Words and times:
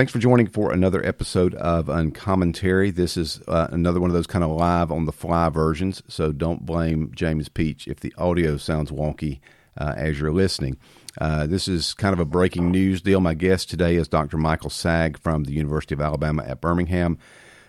Thanks 0.00 0.14
for 0.14 0.18
joining 0.18 0.46
for 0.46 0.72
another 0.72 1.04
episode 1.04 1.54
of 1.56 1.90
Uncommentary. 1.90 2.90
This 2.90 3.18
is 3.18 3.42
uh, 3.46 3.68
another 3.70 4.00
one 4.00 4.08
of 4.08 4.14
those 4.14 4.26
kind 4.26 4.42
of 4.42 4.50
live 4.50 4.90
on 4.90 5.04
the 5.04 5.12
fly 5.12 5.50
versions, 5.50 6.02
so 6.08 6.32
don't 6.32 6.64
blame 6.64 7.12
James 7.14 7.50
Peach 7.50 7.86
if 7.86 8.00
the 8.00 8.14
audio 8.16 8.56
sounds 8.56 8.90
wonky 8.90 9.40
uh, 9.76 9.92
as 9.98 10.18
you're 10.18 10.32
listening. 10.32 10.78
Uh, 11.20 11.46
this 11.46 11.68
is 11.68 11.92
kind 11.92 12.14
of 12.14 12.18
a 12.18 12.24
breaking 12.24 12.70
news 12.70 13.02
deal. 13.02 13.20
My 13.20 13.34
guest 13.34 13.68
today 13.68 13.96
is 13.96 14.08
Dr. 14.08 14.38
Michael 14.38 14.70
Saag 14.70 15.18
from 15.18 15.44
the 15.44 15.52
University 15.52 15.94
of 15.94 16.00
Alabama 16.00 16.44
at 16.44 16.62
Birmingham, 16.62 17.18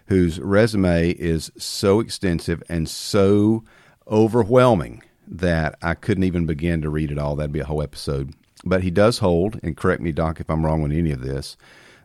whose 0.05 0.39
resume 0.39 1.09
is 1.09 1.52
so 1.57 2.00
extensive 2.00 2.63
and 2.70 2.88
so 2.88 3.66
overwhelming 4.07 5.04
that 5.27 5.75
I 5.82 5.95
couldn't 5.95 6.23
even 6.23 6.45
begin 6.45 6.82
to 6.82 6.89
read 6.89 7.11
it 7.11 7.18
all. 7.18 7.36
That'd 7.36 7.52
be 7.52 7.59
a 7.59 7.66
whole 7.66 7.84
episode. 7.84 8.34
But 8.63 8.84
he 8.84 8.89
does 8.89 9.18
hold, 9.18 9.59
and 9.63 9.75
correct 9.75 10.02
me, 10.02 10.13
Doc, 10.13 10.39
if 10.39 10.50
I'm 10.50 10.66
wrong 10.66 10.82
on 10.86 10.93
any 10.93 11.11
of 11.11 11.20
this, 11.20 11.57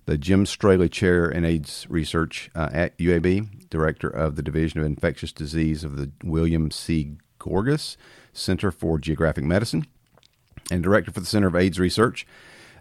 the 0.06 0.16
Jim 0.16 0.46
Straley 0.46 0.88
Chair 0.88 1.28
in 1.28 1.44
AIDS 1.44 1.86
Research 1.88 2.48
uh, 2.54 2.70
at 2.72 2.96
UAB, 2.98 3.68
Director 3.68 4.08
of 4.08 4.36
the 4.36 4.42
Division 4.42 4.80
of 4.80 4.86
Infectious 4.86 5.32
Disease 5.32 5.84
of 5.84 5.96
the 5.96 6.10
William 6.24 6.70
C. 6.70 7.16
Gorgas 7.40 7.96
Center 8.32 8.70
for 8.70 8.98
Geographic 8.98 9.44
Medicine, 9.44 9.86
and 10.70 10.82
Director 10.82 11.10
for 11.10 11.20
the 11.20 11.26
Center 11.26 11.48
of 11.48 11.56
AIDS 11.56 11.78
Research. 11.78 12.26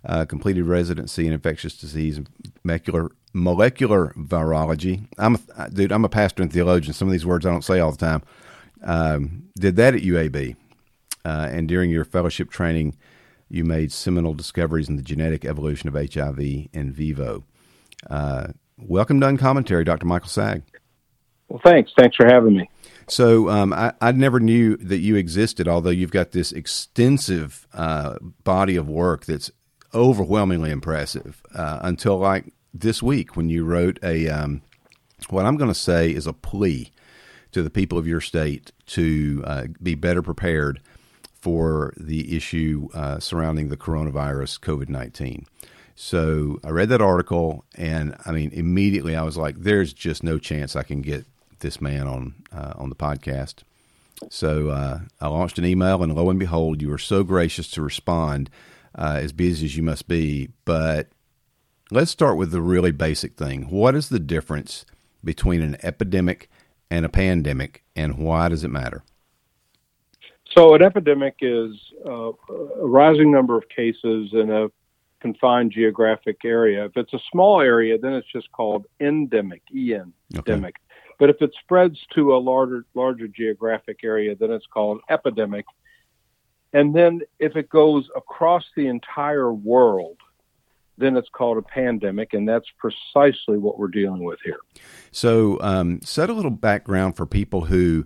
Uh, 0.08 0.24
completed 0.24 0.66
residency 0.66 1.26
in 1.26 1.34
infectious 1.34 1.76
disease 1.76 2.18
and 2.18 2.30
molecular 2.64 3.10
molecular 3.34 4.14
virology. 4.16 5.08
I'm 5.18 5.40
a, 5.58 5.72
dude. 5.72 5.92
I'm 5.92 6.06
a 6.06 6.10
pastor 6.10 6.44
and 6.44 6.54
theologian. 6.54 6.94
Some 6.94 7.08
of 7.08 7.12
these 7.12 7.26
words 7.26 7.44
I 7.44 7.50
don't 7.50 7.64
say 7.64 7.80
all 7.80 7.90
the 7.90 7.98
time. 7.98 8.22
Um, 8.84 9.50
did 9.56 9.78
that 9.78 9.96
at 9.96 10.02
UAB, 10.02 10.56
uh, 11.26 11.50
and 11.52 11.68
during 11.68 11.90
your 11.90 12.06
fellowship 12.06 12.52
training, 12.52 12.96
you 13.56 13.64
made 13.64 13.92
seminal 13.92 14.34
discoveries 14.34 14.90
in 14.90 14.98
the 14.98 15.02
genetic 15.02 15.46
evolution 15.46 15.88
of 15.88 15.96
HIV 15.96 16.40
in 16.40 16.92
vivo. 16.92 17.44
Uh, 18.10 18.48
welcome 18.78 19.20
to 19.22 19.28
Uncommentary, 19.28 19.84
Dr. 19.84 20.06
Michael 20.06 20.30
Saag. 20.30 20.64
Well, 21.48 21.62
thanks. 21.64 21.92
Thanks 21.98 22.16
for 22.16 22.26
having 22.26 22.58
me. 22.58 22.70
So 23.08 23.50
um, 23.50 23.72
I, 23.72 23.94
I, 24.02 24.12
never 24.12 24.40
knew 24.40 24.78
that 24.78 24.98
you 24.98 25.16
existed, 25.16 25.68
although 25.68 25.92
you've 25.92 26.12
got 26.12 26.32
this 26.32 26.52
extensive 26.52 27.68
uh, 27.74 28.16
body 28.44 28.76
of 28.76 28.90
work 28.90 29.26
that's 29.26 29.52
overwhelmingly 29.94 30.72
impressive. 30.72 31.42
Uh, 31.54 31.80
until 31.84 32.18
like 32.18 32.52
this 32.74 33.04
week, 33.04 33.36
when 33.36 33.50
you 33.50 33.64
wrote 33.64 34.00
a 34.02 34.28
um, 34.28 34.64
what 35.30 35.46
I'm 35.46 35.56
going 35.56 35.70
to 35.70 35.76
say 35.76 36.10
is 36.10 36.26
a 36.26 36.34
plea 36.34 36.92
to 37.52 37.62
the 37.62 37.70
people 37.70 37.98
of 37.98 38.08
your 38.08 38.22
state 38.22 38.72
to 38.88 39.44
uh, 39.46 39.64
be 39.82 39.96
better 39.96 40.22
prepared 40.22 40.82
for 41.46 41.94
the 41.96 42.36
issue 42.36 42.90
uh, 42.96 43.20
surrounding 43.20 43.70
the 43.70 43.78
coronavirus, 43.78 44.60
COVID 44.62 44.90
19. 44.90 45.46
So 45.94 46.60
I 46.64 46.72
read 46.72 46.90
that 46.90 47.02
article, 47.02 47.66
and 47.76 48.16
I 48.26 48.32
mean, 48.32 48.50
immediately 48.52 49.16
I 49.16 49.22
was 49.22 49.38
like, 49.38 49.56
there's 49.60 49.94
just 49.94 50.24
no 50.24 50.40
chance 50.40 50.76
I 50.76 50.82
can 50.82 51.04
get 51.04 51.24
this 51.60 51.80
man 51.80 52.08
on, 52.08 52.34
uh, 52.52 52.74
on 52.78 52.90
the 52.90 52.96
podcast. 52.96 53.58
So 54.32 54.70
uh, 54.70 55.02
I 55.22 55.28
launched 55.28 55.60
an 55.60 55.66
email, 55.66 56.02
and 56.02 56.16
lo 56.16 56.32
and 56.32 56.40
behold, 56.40 56.82
you 56.82 56.90
were 56.90 56.98
so 56.98 57.24
gracious 57.24 57.70
to 57.72 57.84
respond, 57.84 58.50
uh, 58.98 59.20
as 59.22 59.32
busy 59.32 59.68
as 59.68 59.78
you 59.78 59.84
must 59.84 60.08
be. 60.08 60.50
But 60.66 61.10
let's 61.92 62.10
start 62.10 62.38
with 62.38 62.50
the 62.50 62.62
really 62.62 62.92
basic 62.92 63.36
thing. 63.36 63.70
What 63.70 63.94
is 63.94 64.10
the 64.10 64.18
difference 64.18 64.84
between 65.24 65.62
an 65.62 65.78
epidemic 65.84 66.50
and 66.90 67.06
a 67.06 67.10
pandemic, 67.10 67.84
and 67.96 68.18
why 68.18 68.50
does 68.50 68.64
it 68.64 68.70
matter? 68.70 69.04
So, 70.58 70.74
an 70.74 70.82
epidemic 70.82 71.36
is 71.42 71.76
uh, 72.06 72.32
a 72.32 72.88
rising 72.88 73.30
number 73.30 73.58
of 73.58 73.68
cases 73.68 74.30
in 74.32 74.50
a 74.50 74.68
confined 75.20 75.72
geographic 75.72 76.46
area. 76.46 76.86
If 76.86 76.96
it's 76.96 77.14
a 77.14 77.20
small 77.30 77.60
area, 77.60 77.98
then 77.98 78.14
it's 78.14 78.32
just 78.32 78.50
called 78.54 78.86
endemic, 79.02 79.64
en, 79.76 80.14
endemic. 80.34 80.76
But 81.20 81.30
if 81.30 81.42
it 81.42 81.52
spreads 81.62 82.00
to 82.16 82.36
a 82.36 82.38
larger 82.38 82.86
larger 82.94 83.28
geographic 83.28 84.00
area, 84.04 84.36
then 84.36 84.52
it's 84.52 84.68
called 84.68 85.02
epidemic. 85.10 85.66
And 86.72 86.96
then 86.96 87.22
if 87.40 87.58
it 87.58 87.70
goes 87.70 88.08
across 88.16 88.64
the 88.78 88.88
entire 88.88 89.54
world, 89.54 90.18
then 90.98 91.18
it's 91.18 91.30
called 91.30 91.58
a 91.58 91.62
pandemic, 91.62 92.34
and 92.34 92.48
that's 92.48 92.68
precisely 92.78 93.58
what 93.58 93.78
we're 93.78 93.90
dealing 93.90 94.24
with 94.24 94.40
here. 94.44 94.60
So, 95.12 95.60
um, 95.62 96.00
set 96.02 96.30
a 96.30 96.34
little 96.34 96.52
background 96.52 97.18
for 97.18 97.26
people 97.26 97.66
who 97.66 98.06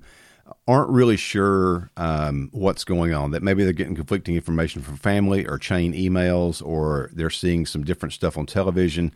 aren't 0.67 0.89
really 0.89 1.17
sure 1.17 1.91
um, 1.97 2.49
what's 2.51 2.83
going 2.83 3.13
on. 3.13 3.31
That 3.31 3.43
maybe 3.43 3.63
they're 3.63 3.73
getting 3.73 3.95
conflicting 3.95 4.35
information 4.35 4.81
from 4.81 4.97
family 4.97 5.47
or 5.47 5.57
chain 5.57 5.93
emails, 5.93 6.65
or 6.65 7.09
they're 7.13 7.29
seeing 7.29 7.65
some 7.65 7.83
different 7.83 8.13
stuff 8.13 8.37
on 8.37 8.45
television, 8.45 9.13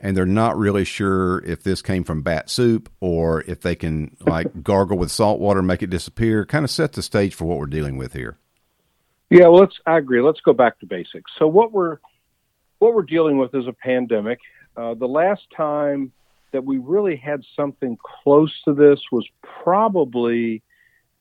and 0.00 0.16
they're 0.16 0.26
not 0.26 0.56
really 0.56 0.84
sure 0.84 1.44
if 1.44 1.62
this 1.62 1.82
came 1.82 2.04
from 2.04 2.22
bat 2.22 2.50
soup 2.50 2.90
or 3.00 3.42
if 3.42 3.60
they 3.60 3.74
can 3.74 4.16
like 4.20 4.46
gargle 4.62 4.98
with 4.98 5.10
salt 5.10 5.40
water 5.40 5.60
and 5.60 5.66
make 5.66 5.82
it 5.82 5.90
disappear. 5.90 6.44
Kind 6.44 6.64
of 6.64 6.70
set 6.70 6.92
the 6.92 7.02
stage 7.02 7.34
for 7.34 7.44
what 7.44 7.58
we're 7.58 7.66
dealing 7.66 7.96
with 7.96 8.12
here. 8.12 8.38
Yeah, 9.30 9.48
well, 9.48 9.60
let's. 9.60 9.78
I 9.86 9.98
agree. 9.98 10.20
Let's 10.20 10.40
go 10.40 10.52
back 10.52 10.78
to 10.80 10.86
basics. 10.86 11.30
So 11.38 11.46
what 11.46 11.72
we're 11.72 11.98
what 12.78 12.94
we're 12.94 13.02
dealing 13.02 13.38
with 13.38 13.54
is 13.54 13.66
a 13.66 13.72
pandemic. 13.72 14.38
Uh, 14.76 14.94
the 14.94 15.08
last 15.08 15.42
time 15.56 16.12
that 16.56 16.64
we 16.64 16.78
really 16.78 17.16
had 17.16 17.44
something 17.54 17.98
close 18.02 18.50
to 18.64 18.72
this 18.72 18.98
was 19.12 19.28
probably 19.42 20.62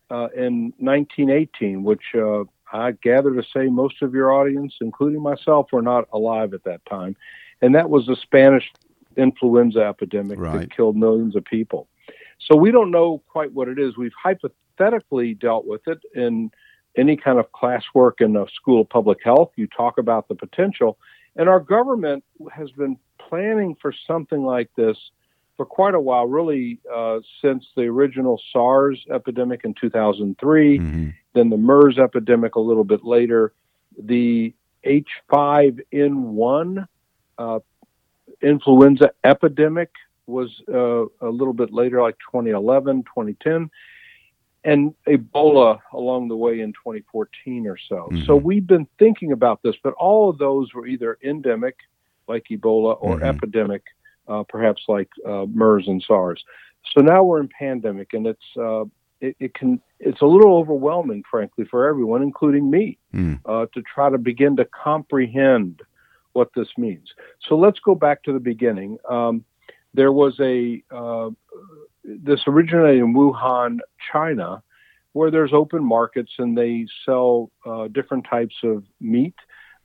uh, 0.10 0.30
in 0.34 0.72
1918, 0.78 1.84
which 1.84 2.16
uh, 2.16 2.46
I 2.72 2.92
gather 2.92 3.36
to 3.36 3.44
say 3.54 3.66
most 3.66 4.02
of 4.02 4.14
your 4.14 4.32
audience, 4.32 4.76
including 4.80 5.22
myself, 5.22 5.68
were 5.74 5.82
not 5.82 6.08
alive 6.14 6.54
at 6.54 6.64
that 6.64 6.86
time. 6.86 7.18
And 7.62 7.76
that 7.76 7.90
was 7.90 8.06
the 8.06 8.16
Spanish 8.16 8.72
influenza 9.18 9.82
epidemic 9.82 10.40
right. 10.40 10.62
that 10.62 10.72
killed 10.74 10.96
millions 10.96 11.36
of 11.36 11.44
people. 11.44 11.90
So 12.40 12.56
we 12.56 12.72
don't 12.72 12.92
know 12.92 13.22
quite 13.28 13.52
what 13.52 13.68
it 13.68 13.78
is. 13.78 13.98
We've 13.98 14.14
hypothetically 14.18 15.34
dealt 15.34 15.68
with 15.68 15.86
it 15.86 16.00
in 16.14 16.50
any 16.96 17.18
kind 17.18 17.40
of 17.40 17.52
classwork 17.52 18.22
in 18.22 18.38
a 18.38 18.46
school 18.56 18.80
of 18.82 18.90
public 18.90 19.20
health. 19.22 19.52
You 19.58 19.68
talk 19.68 19.98
about 19.98 20.30
the 20.30 20.36
potential. 20.36 20.98
And 21.36 21.50
our 21.50 21.60
government 21.60 22.24
has 22.54 22.72
been 22.72 22.98
planning 23.20 23.76
for 23.82 23.94
something 24.08 24.46
like 24.46 24.70
this 24.78 24.98
for 25.58 25.66
quite 25.66 25.94
a 25.94 26.00
while, 26.00 26.28
really 26.28 26.80
uh, 26.94 27.20
since 27.42 27.66
the 27.76 27.84
original 27.84 28.42
SARS 28.52 29.06
epidemic 29.14 29.62
in 29.64 29.74
2003, 29.74 30.80
mm-hmm. 30.80 31.10
then 31.34 31.50
the 31.50 31.58
MERS 31.58 31.98
epidemic 31.98 32.56
a 32.56 32.60
little 32.60 32.84
bit 32.84 33.06
later, 33.06 33.54
the 33.98 34.54
H5N1 34.86 36.88
uh, 37.38 37.60
influenza 38.42 39.12
epidemic 39.24 39.92
was 40.28 40.62
uh, 40.74 41.06
a 41.22 41.30
little 41.30 41.54
bit 41.54 41.72
later, 41.72 42.02
like 42.02 42.18
2011, 42.32 43.04
2010, 43.04 43.70
and 44.64 44.96
Ebola 45.08 45.80
along 45.94 46.28
the 46.28 46.36
way 46.36 46.60
in 46.60 46.74
2014 46.74 47.68
or 47.68 47.78
so. 47.78 48.10
Mm-hmm. 48.12 48.26
So 48.26 48.36
we've 48.36 48.66
been 48.66 48.88
thinking 48.98 49.32
about 49.32 49.62
this, 49.64 49.76
but 49.82 49.94
all 49.94 50.30
of 50.30 50.38
those 50.38 50.74
were 50.74 50.88
either 50.88 51.18
endemic, 51.24 51.78
like 52.28 52.46
Ebola, 52.52 52.98
or 53.00 53.18
mm-hmm. 53.18 53.26
epidemic 53.26 53.84
uh, 54.28 54.44
perhaps 54.48 54.84
like 54.88 55.10
uh, 55.28 55.46
MERS 55.48 55.88
and 55.88 56.04
SARS. 56.06 56.44
So 56.94 57.02
now 57.02 57.24
we're 57.24 57.42
in 57.42 57.50
pandemic, 57.50 58.14
and 58.14 58.28
it's 58.28 58.46
uh, 58.58 58.86
it, 59.22 59.36
it, 59.40 59.54
can 59.54 59.82
it's 60.00 60.22
a 60.22 60.26
little 60.26 60.56
overwhelming, 60.56 61.24
frankly, 61.30 61.66
for 61.70 61.88
everyone, 61.88 62.22
including 62.22 62.70
me, 62.70 62.98
mm. 63.14 63.42
to 63.46 63.82
try 63.82 64.10
to 64.10 64.18
begin 64.18 64.56
to 64.58 64.66
comprehend 64.66 65.82
what 66.34 66.50
this 66.56 66.68
means. 66.78 67.14
So 67.48 67.56
let's 67.56 67.80
go 67.80 67.96
back 67.96 68.24
to 68.24 68.34
the 68.34 68.40
beginning. 68.40 68.98
Um, 69.10 69.46
there 69.94 70.12
was 70.12 70.38
a 70.40 70.84
uh, 70.92 71.30
this 72.04 72.42
originated 72.48 73.02
in 73.02 73.14
Wuhan, 73.14 73.80
China, 74.12 74.62
where 75.14 75.32
there's 75.32 75.54
open 75.54 75.84
markets 75.84 76.34
and 76.38 76.58
they 76.58 76.86
sell 77.06 77.50
uh, 77.66 77.88
different 77.88 78.28
types 78.30 78.56
of 78.64 78.84
meat. 79.00 79.36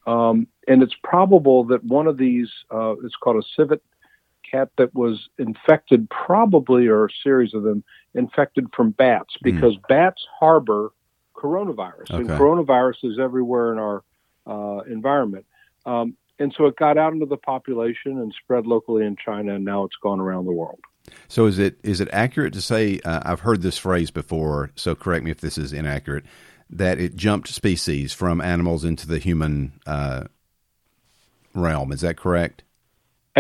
Um, 0.07 0.49
and 0.67 0.83
it's 0.83 0.95
probable 1.05 1.65
that 1.65 1.85
one 1.85 2.07
of 2.07 2.17
these, 2.17 2.51
uh, 2.71 2.95
it's 3.05 3.15
called 3.17 3.37
a 3.37 3.47
civet 3.57 3.83
cat 4.51 4.71
that 4.79 4.95
was 4.95 5.29
infected, 5.39 6.09
probably, 6.11 6.87
or 6.87 7.07
a 7.07 7.09
series 7.23 7.55
of 7.55 7.63
them, 7.63 7.85
infected 8.15 8.67
from 8.75 8.91
bats 8.91 9.35
hmm. 9.41 9.51
because 9.51 9.77
mm. 9.77 9.89
bats 9.89 10.23
harbor 10.39 10.91
coronavirus, 11.35 12.11
okay. 12.11 12.17
and 12.17 12.29
coronavirus 12.29 13.05
is 13.05 13.19
everywhere 13.19 13.73
in 13.73 13.79
our 13.79 14.05
uh, 14.47 14.83
environment. 14.83 15.47
Um, 15.87 16.17
and 16.39 16.55
so 16.57 16.67
it 16.67 16.77
got 16.77 16.99
out 16.99 17.13
into 17.13 17.27
the 17.27 17.37
population 17.37 18.19
and 18.19 18.35
spread 18.43 18.67
locally 18.67 19.05
in 19.05 19.17
China, 19.17 19.55
and 19.55 19.65
now 19.65 19.85
it's 19.85 19.97
gone 20.03 20.21
around 20.21 20.47
the 20.47 20.53
world. 20.53 20.81
So 21.29 21.47
is 21.47 21.59
it 21.59 21.79
is 21.83 22.01
it 22.01 22.09
accurate 22.13 22.53
to 22.55 22.63
say 22.63 23.01
uh, 23.05 23.21
I've 23.25 23.41
heard 23.41 23.63
this 23.63 23.79
phrase 23.79 24.11
before? 24.11 24.71
So 24.75 24.95
correct 24.95 25.25
me 25.25 25.31
if 25.31 25.41
this 25.41 25.59
is 25.59 25.73
inaccurate. 25.73 26.25
That 26.69 27.01
it 27.01 27.17
jumped 27.17 27.49
species 27.49 28.13
from 28.13 28.41
animals 28.41 28.85
into 28.85 29.07
the 29.07 29.19
human 29.19 29.81
uh, 29.87 30.25
realm. 31.53 31.91
Is 31.91 32.03
that 32.03 32.17
correct? 32.17 32.63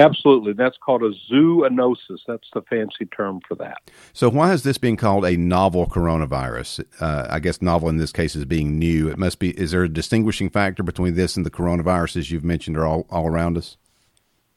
Absolutely. 0.00 0.52
That's 0.52 0.79
called 0.79 1.02
a 1.02 1.12
zoonosis. 1.31 2.20
That's 2.26 2.49
the 2.52 2.62
fancy 2.62 3.06
term 3.06 3.41
for 3.47 3.55
that. 3.56 3.91
So, 4.12 4.29
why 4.29 4.52
is 4.52 4.62
this 4.62 4.79
being 4.79 4.97
called 4.97 5.25
a 5.25 5.37
novel 5.37 5.87
coronavirus? 5.87 6.85
Uh, 7.00 7.26
I 7.31 7.38
guess 7.38 7.61
novel 7.61 7.88
in 7.88 7.99
this 7.99 8.12
case 8.12 8.35
is 8.35 8.44
being 8.44 8.79
new. 8.79 9.08
It 9.08 9.19
must 9.19 9.38
be, 9.38 9.50
is 9.58 9.73
there 9.73 9.85
a 9.85 9.88
distinguishing 9.88 10.50
factor 10.50 10.82
between 10.82 11.14
this 11.14 11.37
and 11.37 11.44
the 11.44 11.50
coronaviruses 11.50 12.31
you've 12.31 12.44
mentioned 12.44 12.76
are 12.76 12.87
all, 12.87 13.06
all 13.11 13.26
around 13.26 13.56
us? 13.56 13.76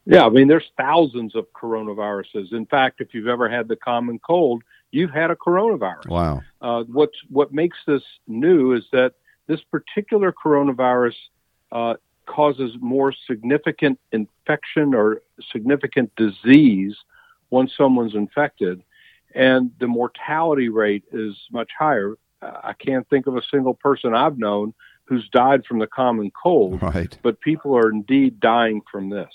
Yeah, 0.06 0.26
I 0.26 0.30
mean, 0.30 0.48
there's 0.48 0.70
thousands 0.78 1.36
of 1.36 1.46
coronaviruses. 1.54 2.52
In 2.52 2.66
fact, 2.66 3.00
if 3.00 3.14
you've 3.14 3.28
ever 3.28 3.50
had 3.50 3.68
the 3.68 3.76
common 3.76 4.20
cold, 4.20 4.64
you've 4.92 5.12
had 5.12 5.32
a 5.32 5.36
coronavirus. 5.36 6.08
Wow. 6.08 6.42
Uh, 6.62 6.84
what's 6.84 7.18
what 7.30 7.54
makes 7.54 7.78
this 7.88 8.04
new 8.28 8.74
is 8.74 8.84
that 8.92 9.14
this 9.48 9.62
particular 9.72 10.34
coronavirus 10.34 11.16
uh, 11.72 11.96
causes 12.26 12.76
more 12.80 13.14
significant 13.28 14.00
infection 14.12 14.94
or 14.94 15.22
significant 15.52 16.12
disease 16.16 16.96
once 17.50 17.72
someone's 17.78 18.16
infected, 18.16 18.82
and 19.36 19.72
the 19.80 19.88
mortality 19.88 20.70
rate 20.70 21.04
is 21.12 21.36
much 21.52 21.72
higher. 21.78 22.16
I 22.42 22.74
can't 22.74 23.08
think 23.10 23.28
of 23.28 23.38
a 23.38 23.42
single 23.50 23.74
person 23.74 24.14
I've 24.14 24.38
known 24.38 24.74
who's 25.06 25.28
died 25.30 25.66
from 25.66 25.80
the 25.80 25.88
common 25.88 26.32
cold, 26.32 26.82
right. 26.82 27.18
but 27.22 27.42
people 27.42 27.78
are 27.78 27.90
indeed 27.90 28.40
dying 28.40 28.82
from 28.92 29.10
this. 29.10 29.34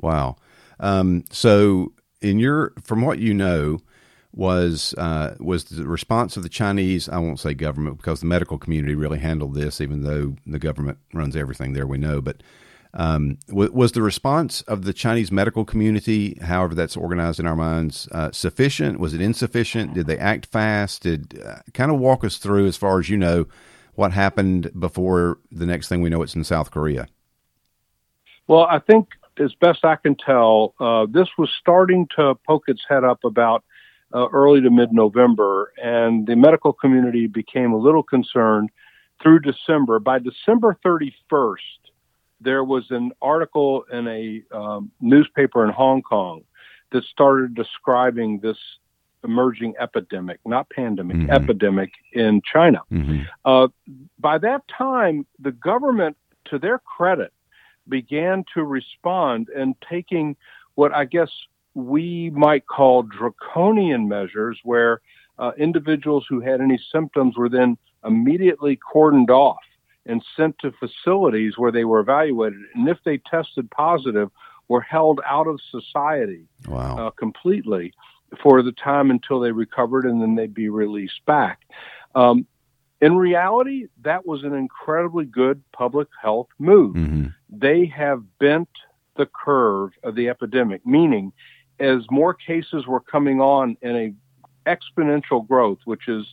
Wow. 0.00 0.36
Um, 0.78 1.24
so, 1.30 1.92
in 2.20 2.38
your, 2.38 2.72
from 2.82 3.02
what 3.02 3.18
you 3.18 3.34
know, 3.34 3.80
was 4.32 4.94
uh, 4.96 5.34
was 5.40 5.64
the 5.64 5.86
response 5.86 6.36
of 6.36 6.42
the 6.42 6.48
Chinese? 6.48 7.08
I 7.08 7.18
won't 7.18 7.40
say 7.40 7.54
government 7.54 7.98
because 7.98 8.20
the 8.20 8.26
medical 8.26 8.58
community 8.58 8.94
really 8.94 9.18
handled 9.18 9.54
this, 9.54 9.80
even 9.80 10.02
though 10.02 10.36
the 10.46 10.58
government 10.58 10.98
runs 11.12 11.36
everything 11.36 11.72
there. 11.72 11.86
We 11.86 11.98
know, 11.98 12.20
but 12.20 12.42
um, 12.94 13.38
w- 13.48 13.72
was 13.72 13.92
the 13.92 14.02
response 14.02 14.62
of 14.62 14.84
the 14.84 14.92
Chinese 14.92 15.32
medical 15.32 15.64
community, 15.64 16.38
however 16.42 16.74
that's 16.74 16.96
organized 16.96 17.40
in 17.40 17.46
our 17.46 17.56
minds, 17.56 18.08
uh, 18.12 18.30
sufficient? 18.32 19.00
Was 19.00 19.14
it 19.14 19.20
insufficient? 19.20 19.94
Did 19.94 20.06
they 20.06 20.18
act 20.18 20.46
fast? 20.46 21.02
Did 21.02 21.40
uh, 21.44 21.58
kind 21.74 21.90
of 21.90 21.98
walk 21.98 22.24
us 22.24 22.38
through, 22.38 22.66
as 22.66 22.76
far 22.76 22.98
as 22.98 23.08
you 23.08 23.16
know, 23.16 23.46
what 23.94 24.12
happened 24.12 24.70
before 24.78 25.38
the 25.50 25.66
next 25.66 25.88
thing 25.88 26.02
we 26.02 26.10
know 26.10 26.22
it's 26.22 26.34
in 26.34 26.44
South 26.44 26.70
Korea? 26.70 27.08
Well, 28.46 28.66
I 28.68 28.78
think 28.78 29.08
as 29.38 29.54
best 29.60 29.84
I 29.84 29.96
can 29.96 30.16
tell, 30.16 30.74
uh, 30.80 31.06
this 31.10 31.28
was 31.38 31.50
starting 31.60 32.08
to 32.16 32.34
poke 32.46 32.64
its 32.68 32.82
head 32.88 33.04
up 33.04 33.24
about 33.24 33.64
uh, 34.14 34.28
early 34.32 34.60
to 34.60 34.70
mid 34.70 34.92
November, 34.92 35.72
and 35.82 36.26
the 36.26 36.36
medical 36.36 36.72
community 36.72 37.26
became 37.26 37.72
a 37.72 37.76
little 37.76 38.02
concerned 38.02 38.70
through 39.22 39.40
December. 39.40 39.98
By 39.98 40.18
December 40.18 40.76
31st, 40.84 41.56
there 42.40 42.64
was 42.64 42.84
an 42.90 43.12
article 43.20 43.84
in 43.92 44.08
a 44.08 44.42
um, 44.56 44.90
newspaper 45.00 45.64
in 45.64 45.70
Hong 45.70 46.02
Kong 46.02 46.42
that 46.92 47.04
started 47.04 47.54
describing 47.54 48.40
this 48.40 48.56
emerging 49.22 49.74
epidemic, 49.78 50.40
not 50.46 50.68
pandemic, 50.70 51.16
mm-hmm. 51.16 51.30
epidemic 51.30 51.90
in 52.12 52.40
China. 52.50 52.80
Mm-hmm. 52.90 53.22
Uh, 53.44 53.68
by 54.18 54.38
that 54.38 54.62
time, 54.66 55.26
the 55.38 55.52
government, 55.52 56.16
to 56.46 56.58
their 56.58 56.78
credit, 56.78 57.32
began 57.88 58.44
to 58.54 58.64
respond 58.64 59.48
and 59.54 59.74
taking 59.88 60.36
what 60.74 60.94
I 60.94 61.04
guess 61.04 61.30
we 61.74 62.30
might 62.30 62.66
call 62.66 63.02
draconian 63.02 64.08
measures, 64.08 64.58
where 64.64 65.00
uh, 65.38 65.52
individuals 65.56 66.26
who 66.28 66.40
had 66.40 66.60
any 66.60 66.78
symptoms 66.92 67.36
were 67.36 67.48
then 67.48 67.76
immediately 68.04 68.78
cordoned 68.92 69.30
off 69.30 69.58
and 70.06 70.22
sent 70.36 70.58
to 70.58 70.72
facilities 70.72 71.56
where 71.56 71.72
they 71.72 71.84
were 71.84 72.00
evaluated. 72.00 72.58
And 72.74 72.88
if 72.88 72.98
they 73.04 73.18
tested 73.18 73.70
positive, 73.70 74.30
were 74.68 74.80
held 74.80 75.20
out 75.26 75.46
of 75.46 75.60
society 75.70 76.46
wow. 76.68 76.96
uh, 76.96 77.10
completely 77.10 77.92
for 78.40 78.62
the 78.62 78.72
time 78.72 79.10
until 79.10 79.40
they 79.40 79.50
recovered 79.50 80.04
and 80.04 80.22
then 80.22 80.36
they'd 80.36 80.54
be 80.54 80.68
released 80.68 81.24
back. 81.26 81.60
Um, 82.14 82.46
in 83.00 83.16
reality, 83.16 83.86
that 84.02 84.26
was 84.26 84.44
an 84.44 84.54
incredibly 84.54 85.24
good 85.24 85.62
public 85.72 86.08
health 86.20 86.48
move. 86.58 86.94
Mm-hmm. 86.94 87.26
They 87.48 87.86
have 87.86 88.22
bent 88.38 88.68
the 89.16 89.26
curve 89.26 89.90
of 90.04 90.14
the 90.14 90.28
epidemic, 90.28 90.86
meaning 90.86 91.32
as 91.80 92.04
more 92.10 92.34
cases 92.34 92.86
were 92.86 93.00
coming 93.00 93.40
on 93.40 93.76
in 93.82 93.96
a 93.96 94.14
exponential 94.70 95.46
growth, 95.46 95.78
which 95.84 96.08
is 96.08 96.26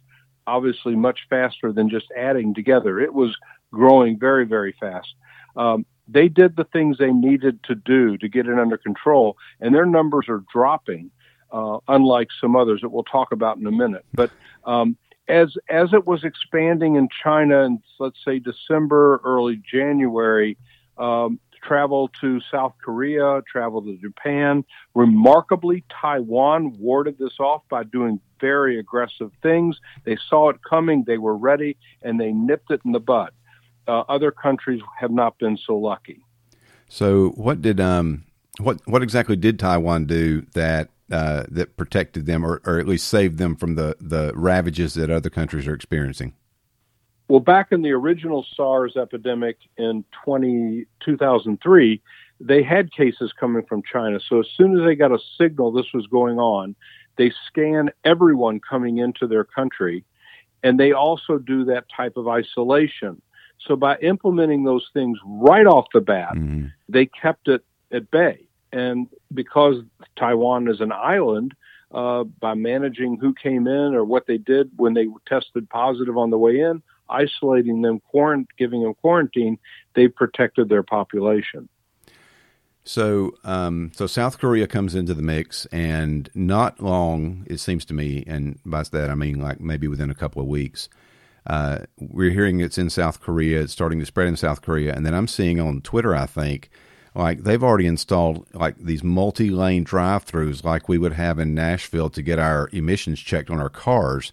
obviously 0.46 0.96
much 0.96 1.22
faster 1.30 1.72
than 1.72 1.90
just 1.90 2.08
adding 2.16 2.54
together, 2.54 3.00
it 3.00 3.14
was 3.14 3.36
growing 3.72 4.20
very, 4.20 4.46
very 4.46 4.76
fast. 4.80 5.16
Um, 5.56 5.86
they 6.08 6.30
did 6.30 6.56
the 6.56 6.64
things 6.66 6.98
they 6.98 7.12
needed 7.12 7.64
to 7.64 7.76
do 7.76 8.18
to 8.18 8.30
get 8.30 8.48
it 8.48 8.58
under 8.58 8.78
control, 8.78 9.38
and 9.60 9.74
their 9.74 9.86
numbers 9.86 10.28
are 10.30 10.44
dropping, 10.54 11.12
uh, 11.52 11.80
unlike 11.88 12.30
some 12.40 12.56
others 12.56 12.82
that 12.82 12.90
we'll 12.90 13.04
talk 13.04 13.32
about 13.32 13.58
in 13.58 13.68
a 13.68 13.72
minute. 13.72 14.06
But 14.14 14.32
um, 14.66 14.98
as 15.28 15.54
as 15.70 15.94
it 15.94 16.06
was 16.06 16.24
expanding 16.24 16.96
in 16.96 17.10
China 17.24 17.64
in 17.64 17.82
let's 18.00 18.24
say 18.24 18.40
December, 18.40 19.20
early 19.26 19.62
January, 19.70 20.58
um, 20.98 21.40
travel 21.68 22.10
to 22.22 22.40
South 22.52 22.74
Korea, 22.84 23.42
travel 23.52 23.82
to 23.82 23.98
Japan. 23.98 24.64
Remarkably, 24.96 25.84
Taiwan 25.90 26.78
warded 26.80 27.18
this 27.18 27.40
off 27.40 27.64
by 27.70 27.84
doing 27.84 28.20
very 28.40 28.80
aggressive 28.80 29.32
things. 29.42 29.80
They 30.06 30.18
saw 30.30 30.50
it 30.50 30.58
coming, 30.68 31.04
they 31.06 31.18
were 31.18 31.36
ready, 31.36 31.78
and 32.02 32.20
they 32.20 32.32
nipped 32.32 32.72
it 32.72 32.82
in 32.86 32.92
the 32.92 33.00
bud. 33.00 33.32
Uh, 33.88 34.02
other 34.10 34.32
countries 34.32 34.82
have 35.00 35.12
not 35.12 35.38
been 35.38 35.58
so 35.58 35.78
lucky. 35.78 36.24
So, 36.90 37.30
what 37.30 37.62
did 37.62 37.80
um, 37.80 38.24
what 38.60 38.80
what 38.86 39.04
exactly 39.04 39.36
did 39.36 39.60
Taiwan 39.60 40.06
do 40.06 40.42
that 40.54 40.90
uh, 41.12 41.44
that 41.50 41.78
protected 41.78 42.26
them, 42.26 42.46
or, 42.46 42.62
or 42.66 42.80
at 42.80 42.88
least 42.88 43.08
saved 43.08 43.38
them 43.38 43.56
from 43.56 43.76
the 43.76 43.96
the 44.00 44.32
ravages 44.36 44.94
that 44.96 45.10
other 45.10 45.30
countries 45.30 45.68
are 45.68 45.74
experiencing? 45.74 46.34
Well, 47.28 47.40
back 47.40 47.72
in 47.72 47.82
the 47.82 47.92
original 47.92 48.46
SARS 48.56 48.96
epidemic 48.96 49.58
in 49.78 50.06
20, 50.24 50.86
2003, 51.04 52.02
they 52.40 52.64
had 52.64 52.92
cases 52.92 53.34
coming 53.38 53.64
from 53.66 53.82
China. 53.84 54.20
So 54.20 54.40
as 54.40 54.48
soon 54.56 54.80
as 54.80 54.86
they 54.86 54.96
got 54.96 55.12
a 55.12 55.20
signal 55.38 55.72
this 55.72 55.92
was 55.94 56.08
going 56.08 56.40
on, 56.40 56.76
they 57.18 57.32
scan 57.48 57.90
everyone 58.06 58.60
coming 58.60 59.00
into 59.00 59.28
their 59.28 59.44
country. 59.44 60.06
And 60.64 60.80
they 60.80 60.92
also 60.92 61.38
do 61.38 61.66
that 61.66 61.86
type 61.96 62.16
of 62.16 62.28
isolation. 62.28 63.22
So 63.60 63.76
by 63.76 63.98
implementing 63.98 64.64
those 64.64 64.88
things 64.94 65.18
right 65.26 65.66
off 65.66 65.88
the 65.94 66.02
bat, 66.02 66.36
mm-hmm. 66.36 66.68
they 66.88 67.08
kept 67.08 67.48
it 67.48 67.66
at 67.92 68.10
bay. 68.12 68.48
And 68.72 69.08
because 69.34 69.78
Taiwan 70.16 70.70
is 70.70 70.80
an 70.80 70.92
island, 70.92 71.54
uh, 71.94 72.24
by 72.26 72.54
managing 72.54 73.18
who 73.18 73.34
came 73.34 73.66
in 73.66 73.96
or 73.96 74.04
what 74.04 74.28
they 74.28 74.38
did 74.38 74.70
when 74.76 74.94
they 74.94 75.08
tested 75.26 75.70
positive 75.70 76.18
on 76.18 76.30
the 76.30 76.38
way 76.38 76.60
in, 76.60 76.82
isolating 77.10 77.82
them, 77.82 78.02
quarant- 78.14 78.48
giving 78.58 78.84
them 78.84 78.94
quarantine, 78.96 79.58
they 79.96 80.08
protected 80.08 80.70
their 80.70 80.84
population. 80.84 81.70
So, 82.84 83.34
um, 83.44 83.92
so 83.94 84.08
South 84.08 84.40
Korea 84.40 84.66
comes 84.66 84.96
into 84.96 85.14
the 85.14 85.22
mix, 85.22 85.66
and 85.68 86.30
not 86.34 86.82
long, 86.82 87.46
it 87.48 87.60
seems 87.60 87.84
to 87.86 87.94
me, 87.94 88.24
and 88.26 88.60
by 88.66 88.84
that 88.84 89.10
I 89.10 89.16
mean 89.16 89.42
like 89.42 89.60
maybe 89.60 89.90
within 89.90 90.10
a 90.10 90.16
couple 90.16 90.42
of 90.42 90.48
weeks, 90.48 90.88
uh, 91.46 91.80
we're 92.00 92.32
hearing 92.32 92.62
it's 92.62 92.78
in 92.78 92.90
South 92.90 93.20
Korea, 93.20 93.62
it's 93.62 93.74
starting 93.74 94.00
to 94.00 94.06
spread 94.06 94.30
in 94.30 94.38
South 94.38 94.62
Korea, 94.62 94.94
and 94.94 95.06
then 95.06 95.14
I'm 95.14 95.28
seeing 95.28 95.60
on 95.60 95.82
Twitter, 95.82 96.16
I 96.16 96.28
think, 96.28 96.70
like 97.14 97.44
they've 97.44 97.64
already 97.64 97.88
installed 97.88 98.48
like 98.54 98.78
these 98.78 99.04
multi-lane 99.04 99.84
drive-throughs, 99.84 100.64
like 100.64 100.88
we 100.88 100.98
would 100.98 101.14
have 101.14 101.40
in 101.40 101.54
Nashville 101.54 102.10
to 102.12 102.22
get 102.22 102.40
our 102.40 102.70
emissions 102.72 103.20
checked 103.20 103.50
on 103.50 103.60
our 103.60 103.70
cars 103.70 104.32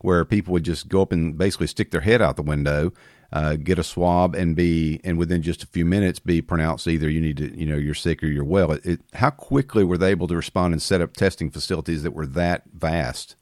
where 0.00 0.24
people 0.24 0.52
would 0.52 0.64
just 0.64 0.88
go 0.88 1.02
up 1.02 1.12
and 1.12 1.36
basically 1.36 1.66
stick 1.66 1.90
their 1.90 2.00
head 2.00 2.22
out 2.22 2.36
the 2.36 2.42
window, 2.42 2.92
uh, 3.32 3.56
get 3.56 3.78
a 3.78 3.84
swab, 3.84 4.34
and 4.34 4.56
be 4.56 5.00
and 5.04 5.18
within 5.18 5.42
just 5.42 5.62
a 5.62 5.66
few 5.66 5.84
minutes 5.84 6.18
be 6.18 6.42
pronounced 6.42 6.86
either 6.88 7.08
you 7.08 7.20
need 7.20 7.36
to 7.36 7.56
you 7.56 7.66
know 7.66 7.76
you're 7.76 7.94
sick 7.94 8.22
or 8.22 8.26
you're 8.26 8.44
well. 8.44 8.72
It, 8.72 8.86
it, 8.86 9.00
how 9.14 9.30
quickly 9.30 9.84
were 9.84 9.98
they 9.98 10.10
able 10.10 10.28
to 10.28 10.36
respond 10.36 10.74
and 10.74 10.82
set 10.82 11.00
up 11.00 11.14
testing 11.14 11.50
facilities 11.50 12.02
that 12.02 12.12
were 12.12 12.26
that 12.26 12.62
vast? 12.72 13.36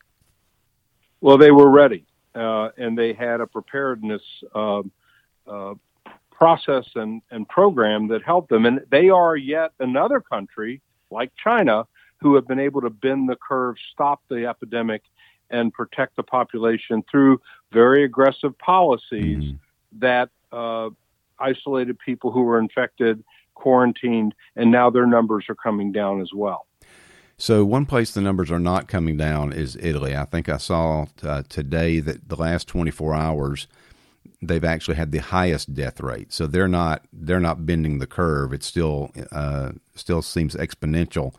Well, 1.20 1.38
they 1.38 1.50
were 1.50 1.70
ready, 1.70 2.04
uh, 2.34 2.70
and 2.76 2.96
they 2.96 3.12
had 3.12 3.40
a 3.40 3.46
preparedness 3.46 4.22
uh, 4.54 4.82
uh, 5.46 5.74
process 6.30 6.86
and, 6.94 7.20
and 7.30 7.48
program 7.48 8.08
that 8.08 8.22
helped 8.22 8.48
them. 8.48 8.64
And 8.64 8.80
they 8.90 9.08
are 9.08 9.36
yet 9.36 9.72
another 9.80 10.20
country 10.20 10.80
like 11.10 11.32
China 11.42 11.86
who 12.20 12.34
have 12.34 12.46
been 12.46 12.58
able 12.58 12.80
to 12.80 12.90
bend 12.90 13.28
the 13.28 13.36
curve, 13.36 13.76
stop 13.92 14.22
the 14.28 14.46
epidemic, 14.46 15.02
and 15.50 15.72
protect 15.72 16.16
the 16.16 16.22
population 16.22 17.02
through 17.10 17.40
very 17.72 18.04
aggressive 18.04 18.56
policies 18.58 19.44
mm-hmm. 19.44 19.56
that 20.00 20.30
uh, 20.52 20.90
isolated 21.38 21.98
people 21.98 22.30
who 22.30 22.42
were 22.42 22.58
infected, 22.58 23.22
quarantined, 23.54 24.34
and 24.56 24.70
now 24.70 24.90
their 24.90 25.06
numbers 25.06 25.46
are 25.48 25.54
coming 25.54 25.92
down 25.92 26.20
as 26.20 26.30
well. 26.34 26.66
So, 27.40 27.64
one 27.64 27.86
place 27.86 28.10
the 28.10 28.20
numbers 28.20 28.50
are 28.50 28.58
not 28.58 28.88
coming 28.88 29.16
down 29.16 29.52
is 29.52 29.76
Italy. 29.80 30.16
I 30.16 30.24
think 30.24 30.48
I 30.48 30.56
saw 30.56 31.06
uh, 31.22 31.44
today 31.48 32.00
that 32.00 32.28
the 32.28 32.36
last 32.36 32.66
24 32.66 33.14
hours 33.14 33.68
they've 34.40 34.64
actually 34.64 34.96
had 34.96 35.12
the 35.12 35.18
highest 35.18 35.74
death 35.74 36.00
rate. 36.00 36.32
So 36.32 36.46
they're 36.46 36.68
not 36.68 37.04
they're 37.12 37.40
not 37.40 37.66
bending 37.66 37.98
the 37.98 38.06
curve. 38.06 38.52
It 38.52 38.62
still 38.62 39.10
uh, 39.32 39.72
still 39.94 40.22
seems 40.22 40.54
exponential 40.54 41.34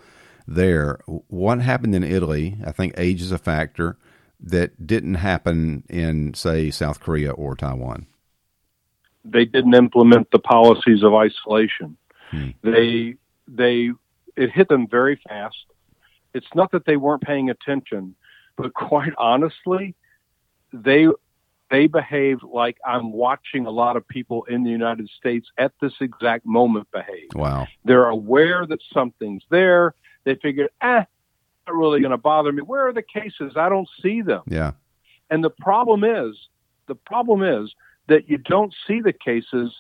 there. 0.50 1.00
What 1.06 1.62
happened 1.62 1.96
in 1.96 2.04
Italy? 2.04 2.58
I 2.66 2.72
think 2.72 2.94
age 2.98 3.22
is 3.22 3.32
a 3.32 3.38
factor 3.38 3.98
that 4.40 4.86
didn't 4.86 5.16
happen 5.16 5.84
in, 5.90 6.34
say, 6.34 6.72
South 6.72 7.00
Korea 7.00 7.32
or 7.32 7.56
Taiwan. 7.56 8.08
They 9.26 9.46
didn't 9.46 9.76
implement 9.76 10.32
the 10.32 10.40
policies 10.40 11.04
of 11.04 11.14
isolation. 11.14 11.98
Hmm. 12.32 12.50
They 12.64 13.16
they 13.48 13.92
it 14.36 14.52
hit 14.52 14.70
them 14.70 14.88
very 14.88 15.20
fast. 15.28 15.66
It's 16.34 16.48
not 16.56 16.72
that 16.72 16.86
they 16.86 16.96
weren't 16.96 17.22
paying 17.22 17.50
attention, 17.50 18.16
but 18.56 18.74
quite 18.74 19.14
honestly, 19.18 19.96
they 20.72 21.08
they 21.70 21.88
behave 21.88 22.40
like 22.44 22.78
I'm 22.86 23.12
watching 23.12 23.66
a 23.66 23.72
lot 23.72 23.98
of 23.98 24.08
people 24.08 24.46
in 24.46 24.64
the 24.64 24.72
United 24.72 25.10
States 25.18 25.48
at 25.58 25.74
this 25.82 25.94
exact 26.00 26.46
moment 26.46 26.88
behave. 26.92 27.30
Wow. 27.36 27.68
They're 27.86 28.10
aware 28.10 28.66
that 28.66 28.80
something's 28.94 29.44
there. 29.50 29.94
They 30.24 30.36
figure, 30.36 30.70
eh, 30.82 31.04
not 31.68 31.76
really 31.76 32.00
going 32.02 32.12
to 32.12 32.18
bother 32.18 32.52
me. 32.52 32.62
Where 32.62 32.88
are 32.88 32.94
the 32.94 33.02
cases? 33.04 33.54
I 33.56 33.70
don't 33.70 33.90
see 34.02 34.22
them. 34.22 34.42
Yeah. 34.48 34.72
And 35.30 35.44
the 35.44 35.50
problem 35.50 36.04
is, 36.04 36.36
the 36.88 36.96
problem 36.96 37.44
is 37.44 37.74
that 38.08 38.30
you 38.30 38.38
don't 38.38 38.74
see 38.88 39.02
the 39.02 39.14
cases 39.14 39.74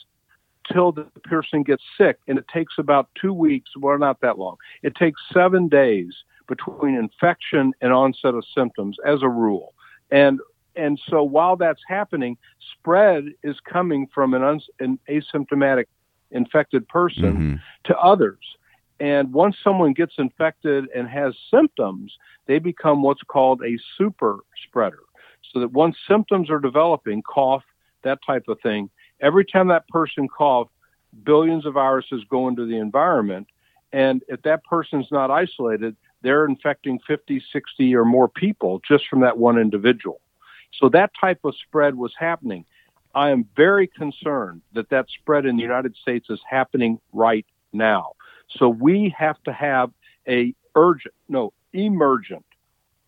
till 0.71 0.91
the 0.91 1.03
person 1.23 1.63
gets 1.63 1.83
sick, 1.97 2.19
and 2.27 2.37
it 2.37 2.45
takes 2.47 2.73
about 2.77 3.09
two 3.19 3.33
weeks. 3.33 3.71
Well, 3.75 3.97
not 3.97 4.21
that 4.21 4.37
long. 4.37 4.57
It 4.83 4.95
takes 4.95 5.19
seven 5.33 5.67
days 5.67 6.13
between 6.47 6.95
infection 6.95 7.73
and 7.81 7.91
onset 7.91 8.35
of 8.35 8.43
symptoms, 8.55 8.97
as 9.05 9.21
a 9.23 9.29
rule. 9.29 9.73
And 10.11 10.39
and 10.75 10.99
so 11.09 11.23
while 11.23 11.55
that's 11.55 11.81
happening, 11.87 12.37
spread 12.73 13.25
is 13.43 13.59
coming 13.59 14.07
from 14.13 14.33
an, 14.33 14.43
uns- 14.43 14.69
an 14.79 14.99
asymptomatic 15.09 15.85
infected 16.31 16.87
person 16.87 17.33
Mm-hmm. 17.33 17.55
to 17.85 17.97
others. 17.97 18.37
And 18.99 19.31
once 19.31 19.55
someone 19.63 19.93
gets 19.93 20.15
infected 20.17 20.85
and 20.93 21.07
has 21.07 21.33
symptoms, 21.49 22.13
they 22.47 22.59
become 22.59 23.01
what's 23.01 23.23
called 23.23 23.61
a 23.63 23.77
super 23.97 24.39
spreader. 24.67 24.99
So 25.53 25.59
that 25.61 25.71
once 25.71 25.97
symptoms 26.07 26.49
are 26.49 26.59
developing, 26.59 27.23
cough, 27.23 27.63
that 28.03 28.19
type 28.25 28.47
of 28.47 28.59
thing, 28.61 28.89
every 29.21 29.45
time 29.45 29.67
that 29.69 29.87
person 29.87 30.27
coughs, 30.27 30.71
billions 31.23 31.65
of 31.65 31.73
viruses 31.73 32.23
go 32.29 32.47
into 32.47 32.65
the 32.65 32.77
environment. 32.77 33.47
And 33.91 34.21
if 34.27 34.41
that 34.43 34.63
person's 34.63 35.07
not 35.11 35.31
isolated, 35.31 35.95
they're 36.21 36.45
infecting 36.45 36.99
50, 37.07 37.41
60 37.51 37.95
or 37.95 38.05
more 38.05 38.27
people 38.27 38.81
just 38.87 39.07
from 39.07 39.21
that 39.21 39.37
one 39.37 39.57
individual. 39.57 40.21
So 40.73 40.89
that 40.89 41.11
type 41.19 41.39
of 41.43 41.55
spread 41.55 41.95
was 41.95 42.13
happening. 42.17 42.65
I 43.15 43.31
am 43.31 43.45
very 43.55 43.87
concerned 43.87 44.61
that 44.73 44.89
that 44.89 45.07
spread 45.09 45.45
in 45.45 45.55
the 45.55 45.63
United 45.63 45.95
States 45.95 46.29
is 46.29 46.39
happening 46.47 46.99
right 47.11 47.45
now. 47.73 48.13
So 48.51 48.69
we 48.69 49.13
have 49.17 49.41
to 49.43 49.53
have 49.53 49.91
a 50.27 50.53
urgent, 50.75 51.13
no, 51.27 51.53
emergent 51.73 52.45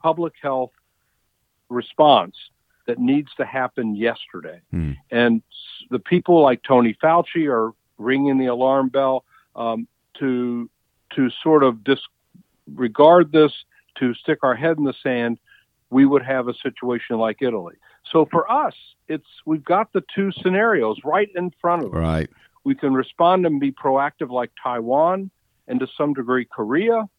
public 0.01 0.33
health 0.41 0.71
response 1.69 2.36
that 2.88 3.00
needs 3.00 3.33
to 3.36 3.45
happen 3.45 3.95
yesterday. 3.95 4.60
Hmm. 4.71 4.93
And 5.10 5.41
the 5.89 6.00
people 6.00 6.41
like 6.41 6.63
Tony 6.63 6.95
Fauci 7.01 7.48
are 7.48 7.74
ringing 7.98 8.38
the 8.38 8.48
alarm 8.48 8.89
bell 8.89 9.24
um, 9.55 9.88
to 10.19 10.69
to 11.15 11.29
sort 11.43 11.63
of 11.63 11.83
disregard 11.83 13.31
this, 13.31 13.51
to 13.98 14.13
stick 14.13 14.39
our 14.43 14.55
head 14.55 14.77
in 14.77 14.86
the 14.86 14.93
sand. 15.03 15.39
We 15.89 16.05
would 16.05 16.24
have 16.24 16.48
a 16.48 16.53
situation 16.53 17.17
like 17.17 17.41
Italy. 17.41 17.75
So 18.10 18.25
for 18.31 18.50
us, 18.50 18.74
it's 19.07 19.27
we've 19.45 19.63
got 19.63 19.91
the 19.93 20.03
two 20.13 20.31
scenarios 20.31 20.98
right 21.03 21.29
in 21.36 21.51
front 21.62 21.83
of 21.83 21.93
us 21.93 22.00
Right. 22.00 22.29
We 22.63 22.75
can 22.75 22.94
respond 22.94 23.46
and 23.46 23.60
be 23.60 23.72
proactive 23.72 24.30
like 24.30 24.51
Taiwan 24.62 25.32
and 25.68 25.80
to 25.80 25.88
some 25.98 26.13
degree 26.13 26.46
Korea, 26.46 27.10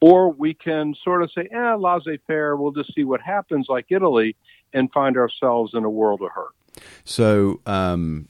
or 0.00 0.30
we 0.30 0.54
can 0.54 0.94
sort 1.02 1.22
of 1.22 1.30
say, 1.32 1.48
eh, 1.52 1.74
laissez 1.74 2.18
faire, 2.26 2.56
we'll 2.56 2.72
just 2.72 2.94
see 2.94 3.04
what 3.04 3.20
happens 3.20 3.66
like 3.68 3.86
Italy 3.90 4.36
and 4.72 4.90
find 4.92 5.16
ourselves 5.16 5.72
in 5.74 5.84
a 5.84 5.90
world 5.90 6.22
of 6.22 6.30
hurt. 6.32 6.82
So, 7.04 7.60
um, 7.66 8.28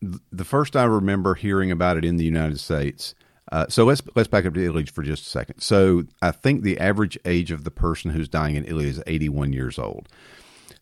th- 0.00 0.20
the 0.30 0.44
first 0.44 0.76
I 0.76 0.84
remember 0.84 1.34
hearing 1.34 1.70
about 1.70 1.96
it 1.96 2.04
in 2.04 2.16
the 2.16 2.24
United 2.24 2.60
States. 2.60 3.14
Uh, 3.52 3.66
so 3.68 3.84
let's 3.84 4.02
let's 4.16 4.28
back 4.28 4.44
up 4.44 4.54
to 4.54 4.64
Italy 4.64 4.84
for 4.86 5.02
just 5.02 5.24
a 5.24 5.28
second. 5.28 5.60
So 5.60 6.04
I 6.20 6.32
think 6.32 6.62
the 6.62 6.78
average 6.80 7.16
age 7.24 7.52
of 7.52 7.62
the 7.64 7.70
person 7.70 8.10
who's 8.10 8.28
dying 8.28 8.56
in 8.56 8.64
Italy 8.64 8.88
is 8.88 9.02
81 9.06 9.52
years 9.52 9.78
old. 9.78 10.08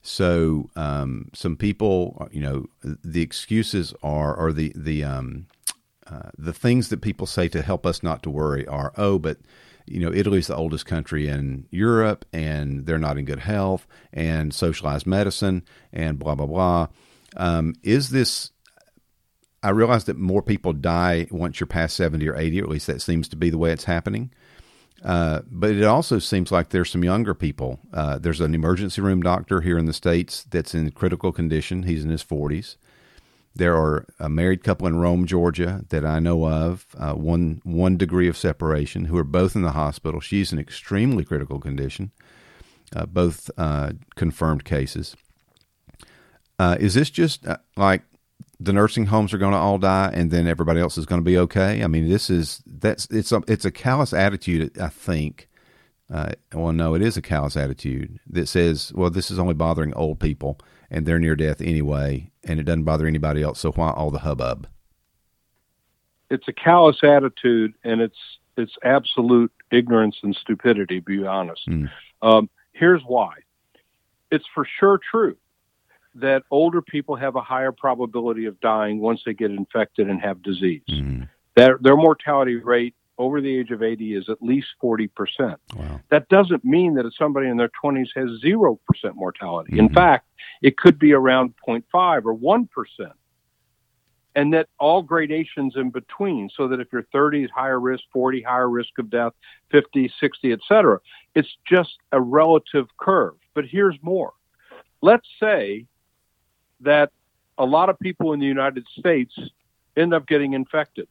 So 0.06 0.68
um, 0.76 1.30
some 1.32 1.56
people, 1.56 2.28
you 2.30 2.42
know, 2.42 2.66
the 2.82 3.23
excuses 3.23 3.94
are, 4.02 4.37
or 4.37 4.52
the 4.52 4.70
the 4.76 5.02
um, 5.02 5.46
uh, 6.06 6.28
the 6.37 6.52
things 6.52 6.90
that 6.90 7.00
people 7.00 7.26
say 7.26 7.49
to 7.49 7.62
help 7.62 7.87
us 7.87 8.02
not 8.02 8.23
to 8.25 8.30
worry 8.30 8.66
are, 8.66 8.92
oh, 8.99 9.18
but 9.18 9.38
you 9.87 10.00
know, 10.00 10.12
Italy's 10.12 10.49
the 10.49 10.56
oldest 10.56 10.84
country 10.84 11.26
in 11.26 11.66
Europe, 11.70 12.26
and 12.34 12.84
they're 12.84 12.99
not 12.99 13.16
in 13.16 13.25
good 13.25 13.38
health, 13.38 13.87
and 14.12 14.54
socialized 14.54 15.06
medicine, 15.06 15.62
and 15.90 16.18
blah 16.18 16.34
blah 16.34 16.46
blah. 16.46 16.88
Um, 17.38 17.75
is 17.82 18.11
this? 18.11 18.50
I 19.62 19.70
realize 19.70 20.04
that 20.04 20.18
more 20.18 20.42
people 20.42 20.75
die 20.75 21.28
once 21.30 21.61
you're 21.61 21.66
past 21.66 21.96
seventy 21.96 22.28
or 22.28 22.37
eighty, 22.37 22.61
or 22.61 22.64
at 22.64 22.70
least 22.70 22.88
that 22.88 23.00
seems 23.00 23.26
to 23.28 23.37
be 23.37 23.49
the 23.49 23.58
way 23.58 23.73
it's 23.73 23.84
happening. 23.84 24.30
Uh, 25.04 25.42
but 25.50 25.70
it 25.70 25.84
also 25.84 26.18
seems 26.18 26.50
like 26.50 26.70
there's 26.70 26.90
some 26.90 27.04
younger 27.04 27.34
people. 27.34 27.78
Uh, 27.92 28.18
there's 28.18 28.40
an 28.40 28.54
emergency 28.54 29.02
room 29.02 29.23
doctor 29.23 29.61
here 29.61 29.76
in 29.76 29.84
the 29.84 29.92
states 29.92 30.44
that's 30.44 30.75
in 30.75 30.90
critical 30.92 31.30
condition. 31.30 31.82
He's 31.82 32.02
in 32.02 32.11
his 32.11 32.25
40s. 32.25 32.76
There 33.54 33.76
are 33.76 34.06
a 34.18 34.28
married 34.28 34.64
couple 34.64 34.87
in 34.87 34.96
Rome, 34.96 35.26
Georgia, 35.26 35.84
that 35.90 36.04
I 36.04 36.18
know 36.18 36.49
of, 36.49 36.87
uh, 36.99 37.12
one 37.12 37.61
one 37.62 37.96
degree 37.96 38.28
of 38.28 38.37
separation, 38.37 39.04
who 39.04 39.16
are 39.16 39.25
both 39.25 39.54
in 39.54 39.62
the 39.62 39.73
hospital. 39.73 40.20
She's 40.20 40.52
in 40.52 40.58
extremely 40.58 41.25
critical 41.25 41.61
condition. 41.61 42.11
Uh, 42.96 43.06
both 43.06 43.50
uh, 43.56 43.92
confirmed 44.16 44.64
cases. 44.64 45.16
Is 46.58 46.94
this 46.94 47.11
just 47.11 47.46
like 47.76 48.02
the 48.64 48.73
nursing 48.73 49.06
homes 49.06 49.33
are 49.33 49.38
going 49.38 49.52
to 49.52 49.59
all 49.59 49.78
die 49.78 50.11
and 50.12 50.30
then 50.30 50.47
everybody 50.47 50.80
else 50.80 50.97
is 50.99 51.06
going 51.06 51.21
to 51.21 51.25
be 51.25 51.38
okay? 51.38 51.83
I 51.83 51.87
mean, 51.87 52.09
this 52.09 52.30
is 52.30 52.62
that's 52.66 53.06
it's 53.11 53.33
a 53.33 53.42
it's 53.49 53.64
a 53.64 53.71
callous 53.71 54.12
attitude, 54.12 54.78
I 54.78 54.88
think. 54.88 55.49
Uh, 56.12 56.33
well, 56.52 56.73
no, 56.73 56.94
it 56.94 57.02
is 57.02 57.16
a 57.16 57.23
callous 57.23 57.56
attitude 57.56 58.21
that 58.28 58.47
says, 58.47 58.92
well, 58.94 59.09
this 59.11 59.30
is 59.30 59.38
only 59.38 59.54
bothering 59.54 59.94
old 59.94 60.21
people 60.21 60.59
and 60.90 61.06
they're 61.06 61.18
near 61.18 61.35
death 61.35 61.61
anyway, 61.62 62.30
and 62.44 62.61
it 62.61 62.64
doesn't 62.64 62.85
bother 62.85 63.06
anybody 63.06 63.42
else. 63.42 63.59
So 63.61 63.73
why 63.73 63.90
all 63.90 64.11
the 64.11 64.18
hubbub? 64.21 64.66
It's 66.30 66.47
a 66.49 66.52
callous 66.52 66.99
attitude, 67.02 67.75
and 67.85 68.00
it's 68.00 68.18
it's 68.56 68.76
absolute 68.85 69.50
ignorance 69.73 70.16
and 70.23 70.35
stupidity. 70.37 71.00
To 71.00 71.04
be 71.04 71.26
honest, 71.26 71.66
Mm. 71.68 71.90
um, 72.23 72.49
here's 72.73 73.02
why. 73.06 73.35
It's 74.30 74.44
for 74.54 74.66
sure 74.78 74.99
true 75.11 75.37
that 76.16 76.42
older 76.50 76.80
people 76.83 77.16
have 77.16 77.37
a 77.37 77.40
higher 77.40 77.73
probability 77.73 78.47
of 78.47 78.59
dying 78.61 79.00
once 79.00 79.23
they 79.26 79.35
get 79.35 79.50
infected 79.50 80.09
and 80.09 80.21
have 80.21 80.42
disease. 80.42 80.83
Mm. 80.90 81.28
Their 81.56 81.78
their 81.80 81.97
mortality 81.97 82.56
rate 82.56 82.94
over 83.16 83.40
the 83.40 83.56
age 83.56 83.71
of 83.71 83.80
80 83.83 84.14
is 84.16 84.28
at 84.28 84.42
least 84.42 84.66
40 84.80 85.09
percent. 85.09 85.61
Wow. 85.76 86.00
that 86.11 86.28
doesn't 86.28 86.64
mean 86.64 86.94
that 86.94 87.06
if 87.06 87.14
somebody 87.16 87.49
in 87.49 87.56
their 87.56 87.71
20s 87.83 88.09
has 88.16 88.28
0% 88.44 88.78
mortality. 89.14 89.78
In 89.78 89.88
Mhm. 89.88 89.94
fact, 89.94 90.28
it 90.62 90.76
could 90.76 90.99
be 90.99 91.12
around 91.12 91.54
0.5 91.64 92.26
or 92.26 92.35
1%. 92.35 93.12
And 94.37 94.52
that 94.52 94.68
all 94.80 95.00
gradations 95.00 95.76
in 95.76 95.90
between, 95.90 96.50
so 96.56 96.66
that 96.66 96.80
if 96.80 96.88
you're 96.92 97.06
30 97.12 97.44
is 97.44 97.50
higher 97.52 97.78
risk, 97.78 98.02
40 98.12 98.42
higher 98.42 98.68
risk 98.68 98.99
of 98.99 99.09
death, 99.09 99.33
50, 99.71 100.12
60, 100.18 100.50
et 100.52 100.59
cetera. 100.66 100.99
It's 101.37 101.56
just 101.64 101.99
a 102.11 102.21
relative 102.21 102.88
curve. 102.97 103.35
But 103.54 103.64
here's 103.66 103.97
more. 104.02 104.33
Let's 105.02 105.28
say 105.38 105.87
that 106.84 107.10
a 107.58 107.64
lot 107.64 107.88
of 107.88 107.98
people 107.98 108.32
in 108.32 108.40
the 108.40 108.46
United 108.46 108.86
States 108.98 109.38
end 109.96 110.14
up 110.14 110.26
getting 110.26 110.54
infected 110.54 111.08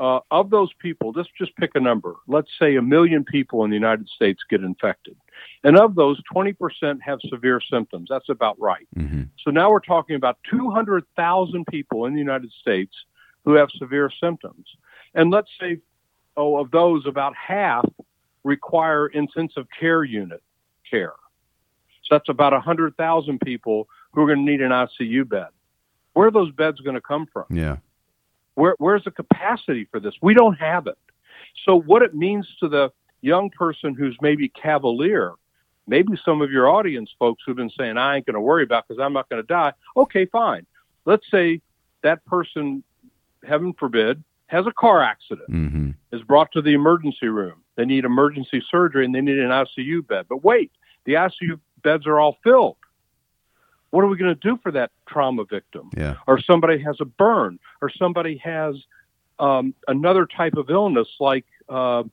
uh, 0.00 0.20
of 0.30 0.48
those 0.48 0.72
people, 0.78 1.12
let's 1.14 1.28
just 1.36 1.54
pick 1.56 1.72
a 1.74 1.80
number. 1.80 2.16
Let's 2.26 2.48
say 2.58 2.76
a 2.76 2.82
million 2.82 3.22
people 3.22 3.64
in 3.64 3.70
the 3.70 3.76
United 3.76 4.08
States 4.08 4.40
get 4.48 4.62
infected. 4.62 5.14
And 5.62 5.76
of 5.76 5.94
those, 5.94 6.18
20% 6.34 6.56
have 7.02 7.18
severe 7.28 7.60
symptoms. 7.60 8.08
That's 8.10 8.30
about 8.30 8.58
right. 8.58 8.88
hmm 8.94 9.24
So 9.44 9.50
now 9.50 9.70
we're 9.70 9.80
talking 9.80 10.16
about 10.16 10.38
200,000 10.50 11.66
people 11.66 12.06
in 12.06 12.14
the 12.14 12.18
United 12.18 12.50
States 12.50 12.94
who 13.44 13.52
have 13.52 13.68
severe 13.76 14.10
symptoms. 14.22 14.64
And 15.14 15.30
let's 15.30 15.50
say, 15.60 15.80
oh, 16.34 16.56
of 16.56 16.70
those, 16.70 17.06
about 17.06 17.34
half 17.36 17.84
require 18.42 19.06
intensive 19.08 19.66
care 19.78 20.02
unit 20.02 20.42
care. 20.90 21.12
So 22.04 22.14
that's 22.14 22.30
about 22.30 22.54
100,000 22.54 23.38
people 23.42 23.86
who 24.12 24.22
are 24.22 24.26
going 24.26 24.44
to 24.44 24.50
need 24.50 24.60
an 24.60 24.70
ICU 24.70 25.28
bed. 25.28 25.48
Where 26.12 26.28
are 26.28 26.30
those 26.30 26.52
beds 26.52 26.80
going 26.80 26.94
to 26.94 27.00
come 27.00 27.26
from? 27.32 27.44
Yeah. 27.50 27.76
Where, 28.54 28.74
where's 28.78 29.04
the 29.04 29.10
capacity 29.10 29.86
for 29.90 30.00
this? 30.00 30.14
We 30.20 30.34
don't 30.34 30.54
have 30.54 30.86
it. 30.86 30.98
So, 31.64 31.80
what 31.80 32.02
it 32.02 32.14
means 32.14 32.46
to 32.60 32.68
the 32.68 32.90
young 33.20 33.50
person 33.50 33.94
who's 33.94 34.16
maybe 34.20 34.48
cavalier, 34.48 35.32
maybe 35.86 36.18
some 36.24 36.42
of 36.42 36.50
your 36.50 36.68
audience 36.68 37.10
folks 37.18 37.42
who've 37.46 37.56
been 37.56 37.70
saying, 37.70 37.96
I 37.96 38.16
ain't 38.16 38.26
going 38.26 38.34
to 38.34 38.40
worry 38.40 38.64
about 38.64 38.88
because 38.88 39.00
I'm 39.00 39.12
not 39.12 39.28
going 39.28 39.42
to 39.42 39.46
die. 39.46 39.72
Okay, 39.96 40.26
fine. 40.26 40.66
Let's 41.04 41.24
say 41.30 41.60
that 42.02 42.24
person, 42.26 42.82
heaven 43.46 43.72
forbid, 43.78 44.22
has 44.46 44.66
a 44.66 44.72
car 44.72 45.02
accident, 45.02 45.48
hmm 45.48 45.90
is 46.12 46.22
brought 46.22 46.50
to 46.52 46.60
the 46.60 46.74
emergency 46.74 47.28
room. 47.28 47.62
They 47.76 47.84
need 47.84 48.04
emergency 48.04 48.62
surgery 48.68 49.04
and 49.04 49.14
they 49.14 49.20
need 49.20 49.38
an 49.38 49.50
ICU 49.50 50.06
bed. 50.06 50.26
But 50.28 50.42
wait, 50.42 50.72
the 51.04 51.14
ICU 51.14 51.60
beds 51.82 52.06
are 52.06 52.18
all 52.18 52.36
filled. 52.42 52.76
What 53.90 54.04
are 54.04 54.06
we 54.08 54.16
going 54.16 54.34
to 54.34 54.40
do 54.40 54.58
for 54.62 54.70
that 54.72 54.90
trauma 55.08 55.44
victim? 55.44 55.90
Yeah. 55.96 56.16
or 56.26 56.40
somebody 56.40 56.78
has 56.82 56.96
a 57.00 57.04
burn, 57.04 57.58
or 57.82 57.90
somebody 57.90 58.36
has 58.38 58.76
um, 59.38 59.74
another 59.88 60.26
type 60.26 60.54
of 60.56 60.70
illness 60.70 61.08
like 61.18 61.46
uh, 61.68 62.04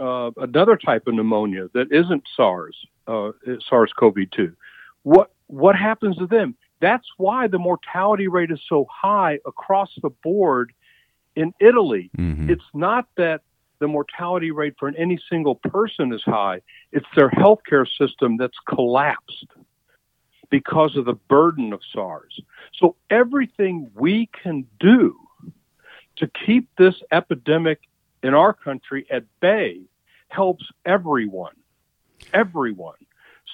uh, 0.00 0.30
another 0.36 0.76
type 0.76 1.06
of 1.06 1.14
pneumonia 1.14 1.68
that 1.74 1.92
isn't 1.92 2.24
SARS, 2.36 2.76
uh, 3.06 3.32
SARS-CoV-2. 3.68 4.54
What 5.02 5.32
what 5.48 5.76
happens 5.76 6.16
to 6.16 6.26
them? 6.26 6.54
That's 6.80 7.06
why 7.16 7.46
the 7.46 7.58
mortality 7.58 8.26
rate 8.26 8.50
is 8.50 8.60
so 8.68 8.86
high 8.90 9.38
across 9.46 9.90
the 10.02 10.10
board 10.10 10.72
in 11.36 11.52
Italy. 11.60 12.10
Mm-hmm. 12.16 12.50
It's 12.50 12.64
not 12.74 13.06
that 13.16 13.42
the 13.80 13.88
mortality 13.88 14.50
rate 14.50 14.74
for 14.78 14.88
any 14.96 15.18
single 15.28 15.56
person 15.56 16.12
is 16.12 16.22
high; 16.22 16.62
it's 16.92 17.06
their 17.14 17.30
healthcare 17.30 17.86
system 17.98 18.36
that's 18.36 18.58
collapsed 18.68 19.46
because 20.52 20.96
of 20.96 21.06
the 21.06 21.14
burden 21.14 21.72
of 21.72 21.80
SARS. 21.94 22.38
So 22.78 22.94
everything 23.08 23.90
we 23.94 24.28
can 24.42 24.66
do 24.78 25.16
to 26.16 26.30
keep 26.44 26.68
this 26.76 26.94
epidemic 27.10 27.80
in 28.22 28.34
our 28.34 28.52
country 28.52 29.06
at 29.10 29.24
bay 29.40 29.80
helps 30.28 30.66
everyone. 30.84 31.54
Everyone. 32.34 32.98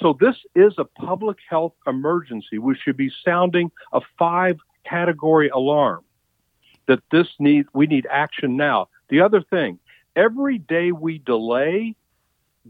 So 0.00 0.18
this 0.20 0.34
is 0.56 0.74
a 0.76 0.84
public 0.84 1.38
health 1.48 1.74
emergency. 1.86 2.58
We 2.58 2.74
should 2.74 2.96
be 2.96 3.12
sounding 3.24 3.70
a 3.92 4.00
five 4.18 4.58
category 4.84 5.50
alarm 5.50 6.02
that 6.88 6.98
this 7.12 7.28
need 7.38 7.66
we 7.72 7.86
need 7.86 8.08
action 8.10 8.56
now. 8.56 8.88
The 9.08 9.20
other 9.20 9.40
thing, 9.40 9.78
every 10.16 10.58
day 10.58 10.90
we 10.90 11.18
delay 11.18 11.94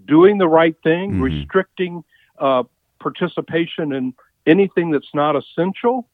doing 0.04 0.36
the 0.36 0.48
right 0.48 0.76
thing, 0.82 1.12
mm-hmm. 1.12 1.22
restricting 1.22 2.04
uh, 2.38 2.64
participation 2.98 3.92
in 3.92 4.14
anything 4.46 4.90
that's 4.90 5.14
not 5.14 5.36
essential, 5.36 6.08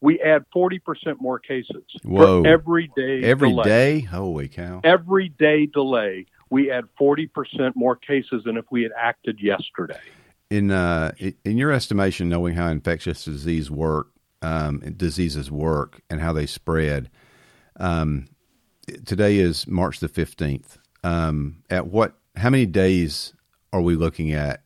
we 0.00 0.20
add 0.20 0.44
40% 0.54 0.80
more 1.20 1.38
cases 1.38 1.82
Whoa. 2.02 2.42
for 2.42 2.48
every 2.48 2.90
day 2.96 3.22
every 3.22 3.50
delay. 3.50 3.64
day 3.64 4.00
holy 4.00 4.48
cow 4.48 4.80
every 4.82 5.28
day 5.28 5.66
delay 5.66 6.26
we 6.48 6.70
add 6.70 6.84
40% 6.98 7.76
more 7.76 7.96
cases 7.96 8.44
than 8.44 8.56
if 8.56 8.64
we 8.70 8.82
had 8.82 8.92
acted 8.98 9.40
yesterday 9.40 10.00
in 10.48 10.70
uh, 10.70 11.12
in 11.18 11.58
your 11.58 11.72
estimation 11.72 12.28
knowing 12.28 12.54
how 12.54 12.68
infectious 12.68 13.24
disease 13.24 13.70
work 13.70 14.08
um, 14.42 14.78
diseases 14.96 15.50
work 15.50 16.00
and 16.08 16.20
how 16.20 16.32
they 16.32 16.46
spread 16.46 17.10
um, 17.78 18.26
today 19.04 19.36
is 19.36 19.66
march 19.66 20.00
the 20.00 20.08
15th 20.08 20.78
um, 21.04 21.62
at 21.68 21.86
what 21.86 22.16
how 22.36 22.50
many 22.50 22.66
days 22.66 23.34
are 23.72 23.80
we 23.80 23.94
looking 23.94 24.32
at 24.32 24.62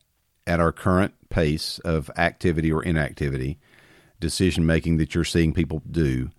at 0.47 0.61
our 0.61 0.73
current 0.73 1.15
pace 1.29 1.79
of 1.81 2.11
activity 2.17 2.73
or 2.73 2.83
inactivity 2.83 3.59
decision 4.21 4.65
making 4.65 4.97
that 4.97 5.15
you're 5.15 5.25
seeing 5.25 5.53
people 5.53 5.83
do 5.91 6.31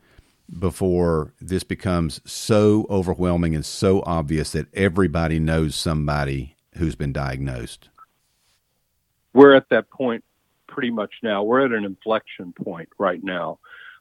before 0.59 1.33
this 1.41 1.63
becomes 1.63 2.21
so 2.25 2.85
overwhelming 2.89 3.55
and 3.55 3.65
so 3.65 4.01
obvious 4.05 4.51
that 4.51 4.67
everybody 4.73 5.39
knows 5.39 5.75
somebody 5.75 6.55
who's 6.77 6.95
been 6.95 7.13
diagnosed? 7.13 7.89
We're 9.33 9.55
at 9.55 9.69
that 9.69 9.89
point 9.89 10.23
pretty 10.67 10.91
much 10.91 11.13
now. 11.23 11.43
We're 11.43 11.65
at 11.65 11.71
an 11.71 11.85
inflection 11.85 12.53
point 12.53 12.89
right 12.97 13.23
now. 13.23 13.59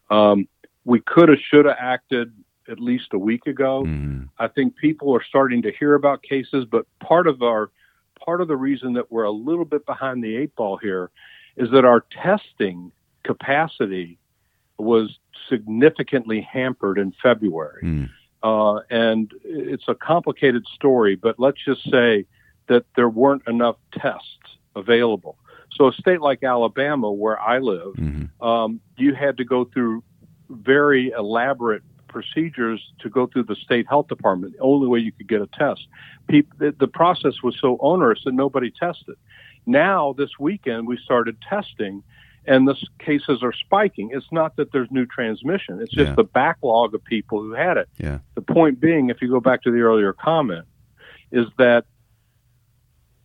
Um, 0.09 0.47
we 0.83 1.01
could 1.01 1.29
have, 1.29 1.39
should 1.39 1.65
have 1.65 1.77
acted 1.79 2.31
at 2.67 2.79
least 2.79 3.13
a 3.13 3.19
week 3.19 3.47
ago. 3.47 3.83
Mm-hmm. 3.83 4.23
I 4.39 4.47
think 4.47 4.75
people 4.75 5.15
are 5.15 5.23
starting 5.23 5.61
to 5.63 5.71
hear 5.71 5.95
about 5.95 6.23
cases, 6.23 6.65
but 6.69 6.85
part 6.99 7.27
of 7.27 7.41
our 7.41 7.71
part 8.25 8.41
of 8.41 8.47
the 8.47 8.57
reason 8.57 8.93
that 8.93 9.11
we're 9.11 9.23
a 9.23 9.31
little 9.31 9.65
bit 9.65 9.85
behind 9.85 10.23
the 10.23 10.35
eight 10.35 10.55
ball 10.55 10.77
here 10.77 11.11
is 11.55 11.69
that 11.71 11.85
our 11.85 12.03
testing 12.11 12.91
capacity 13.23 14.17
was 14.77 15.17
significantly 15.47 16.41
hampered 16.41 16.97
in 16.97 17.13
February. 17.21 17.81
Mm. 17.83 18.09
Uh, 18.43 18.81
and 18.89 19.31
it's 19.43 19.85
a 19.87 19.95
complicated 19.95 20.65
story, 20.73 21.15
but 21.15 21.39
let's 21.39 21.63
just 21.63 21.89
say 21.89 22.25
that 22.67 22.85
there 22.95 23.09
weren't 23.09 23.41
enough 23.47 23.77
tests 23.93 24.57
available. 24.75 25.37
So, 25.71 25.87
a 25.87 25.93
state 25.93 26.21
like 26.21 26.43
Alabama, 26.43 27.11
where 27.11 27.39
I 27.39 27.59
live, 27.59 27.95
mm-hmm. 27.95 28.45
um, 28.45 28.79
you 28.97 29.13
had 29.13 29.37
to 29.37 29.43
go 29.43 29.65
through 29.65 30.03
very 30.49 31.09
elaborate 31.09 31.83
procedures 32.15 32.81
to 32.99 33.09
go 33.09 33.27
through 33.27 33.43
the 33.43 33.57
state 33.57 33.85
health 33.89 34.07
department. 34.07 34.53
The 34.53 34.63
only 34.63 34.87
way 34.87 34.99
you 34.99 35.11
could 35.11 35.27
get 35.27 35.41
a 35.41 35.47
test. 35.47 35.85
People, 36.29 36.71
the 36.79 36.87
process 36.87 37.43
was 37.43 37.57
so 37.59 37.77
onerous 37.81 38.21
that 38.23 38.33
nobody 38.33 38.71
tested. 38.71 39.15
Now, 39.65 40.13
this 40.17 40.29
weekend, 40.39 40.87
we 40.87 40.97
started 41.03 41.35
testing, 41.41 42.03
and 42.45 42.65
the 42.65 42.75
cases 42.99 43.43
are 43.43 43.51
spiking. 43.51 44.11
It's 44.13 44.31
not 44.31 44.55
that 44.55 44.71
there's 44.71 44.89
new 44.91 45.05
transmission; 45.05 45.81
it's 45.81 45.91
just 45.91 46.11
yeah. 46.11 46.15
the 46.15 46.23
backlog 46.23 46.95
of 46.95 47.03
people 47.03 47.41
who 47.41 47.51
had 47.51 47.75
it. 47.75 47.89
Yeah. 47.97 48.19
The 48.35 48.41
point 48.41 48.79
being, 48.79 49.09
if 49.09 49.21
you 49.21 49.29
go 49.29 49.41
back 49.41 49.63
to 49.63 49.71
the 49.71 49.81
earlier 49.81 50.13
comment, 50.13 50.65
is 51.33 51.47
that 51.57 51.83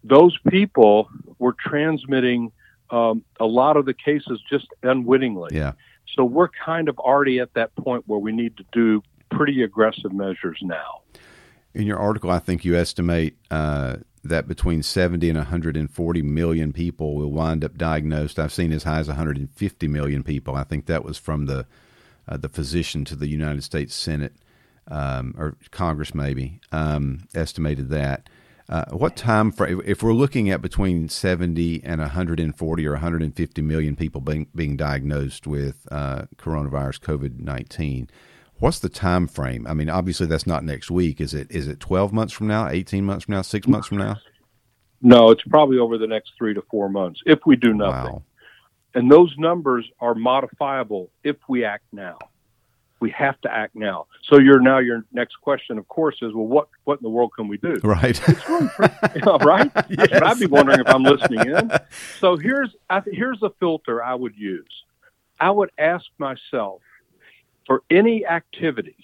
those 0.02 0.36
people 0.48 1.08
were 1.38 1.54
transmitting 1.56 2.50
um, 2.90 3.22
a 3.38 3.46
lot 3.46 3.76
of 3.76 3.86
the 3.86 3.94
cases 3.94 4.42
just 4.50 4.66
unwittingly. 4.82 5.50
Yeah. 5.52 5.74
So 6.16 6.24
we're 6.24 6.48
kind 6.48 6.88
of 6.88 6.98
already 6.98 7.38
at 7.40 7.54
that 7.54 7.74
point 7.76 8.04
where 8.06 8.18
we 8.18 8.32
need 8.32 8.56
to 8.56 8.64
do 8.72 9.02
pretty 9.30 9.62
aggressive 9.62 10.12
measures 10.12 10.58
now. 10.62 11.02
In 11.72 11.86
your 11.86 11.98
article, 11.98 12.30
I 12.30 12.40
think 12.40 12.64
you 12.64 12.76
estimate 12.76 13.36
uh, 13.50 13.98
that 14.24 14.48
between 14.48 14.82
70 14.82 15.28
and 15.28 15.38
140 15.38 16.22
million 16.22 16.72
people 16.72 17.14
will 17.14 17.30
wind 17.30 17.64
up 17.64 17.78
diagnosed. 17.78 18.38
I've 18.38 18.52
seen 18.52 18.72
as 18.72 18.82
high 18.82 18.98
as 18.98 19.06
150 19.06 19.88
million 19.88 20.22
people. 20.24 20.56
I 20.56 20.64
think 20.64 20.86
that 20.86 21.04
was 21.04 21.16
from 21.16 21.46
the 21.46 21.66
uh, 22.28 22.36
the 22.36 22.48
physician 22.48 23.04
to 23.06 23.16
the 23.16 23.28
United 23.28 23.64
States 23.64 23.94
Senate 23.94 24.34
um, 24.88 25.34
or 25.38 25.56
Congress, 25.70 26.14
maybe 26.14 26.60
um, 26.72 27.28
estimated 27.34 27.88
that. 27.90 28.28
Uh, 28.70 28.84
what 28.92 29.16
time 29.16 29.50
frame? 29.50 29.82
If 29.84 30.02
we're 30.02 30.14
looking 30.14 30.48
at 30.48 30.62
between 30.62 31.08
70 31.08 31.82
and 31.84 32.00
140 32.00 32.86
or 32.86 32.92
150 32.92 33.62
million 33.62 33.96
people 33.96 34.20
being 34.20 34.46
being 34.54 34.76
diagnosed 34.76 35.46
with 35.46 35.86
uh, 35.90 36.22
coronavirus 36.38 37.00
COVID 37.00 37.40
19, 37.40 38.08
What's 38.60 38.78
the 38.78 38.90
time 38.90 39.26
frame? 39.26 39.66
I 39.66 39.72
mean, 39.72 39.88
obviously 39.88 40.26
that's 40.26 40.46
not 40.46 40.64
next 40.64 40.90
week. 40.90 41.18
Is 41.20 41.32
it? 41.32 41.50
Is 41.50 41.66
it 41.66 41.80
twelve 41.80 42.12
months 42.12 42.34
from 42.34 42.46
now? 42.46 42.68
Eighteen 42.68 43.06
months 43.06 43.24
from 43.24 43.32
now? 43.32 43.42
Six 43.42 43.66
months 43.66 43.88
from 43.88 43.98
now? 43.98 44.18
No, 45.00 45.30
it's 45.30 45.42
probably 45.44 45.78
over 45.78 45.96
the 45.96 46.06
next 46.06 46.32
three 46.36 46.52
to 46.52 46.62
four 46.70 46.90
months 46.90 47.20
if 47.24 47.38
we 47.46 47.56
do 47.56 47.72
nothing. 47.72 48.12
Wow. 48.12 48.22
And 48.94 49.10
those 49.10 49.34
numbers 49.38 49.88
are 49.98 50.14
modifiable 50.14 51.10
if 51.24 51.36
we 51.48 51.64
act 51.64 51.84
now. 51.90 52.18
We 53.00 53.10
have 53.12 53.40
to 53.40 53.50
act 53.50 53.74
now. 53.74 54.06
So 54.24 54.38
your 54.38 54.60
now 54.60 54.78
your 54.78 55.04
next 55.12 55.36
question, 55.36 55.78
of 55.78 55.88
course, 55.88 56.16
is 56.20 56.34
well, 56.34 56.46
what 56.46 56.68
what 56.84 56.98
in 56.98 57.02
the 57.02 57.08
world 57.08 57.32
can 57.34 57.48
we 57.48 57.56
do? 57.56 57.76
Right. 57.82 58.20
Really 58.28 58.68
pretty, 58.68 59.20
right. 59.44 59.70
yes. 59.88 60.22
I'd 60.22 60.38
be 60.38 60.46
wondering 60.46 60.80
if 60.80 60.88
I'm 60.88 61.02
listening 61.02 61.50
in. 61.50 61.70
So 62.20 62.36
here's 62.36 62.70
I, 62.90 63.00
here's 63.06 63.42
a 63.42 63.50
filter 63.58 64.02
I 64.02 64.14
would 64.14 64.36
use. 64.36 64.84
I 65.40 65.50
would 65.50 65.70
ask 65.78 66.04
myself 66.18 66.82
for 67.66 67.82
any 67.90 68.26
activity, 68.26 68.96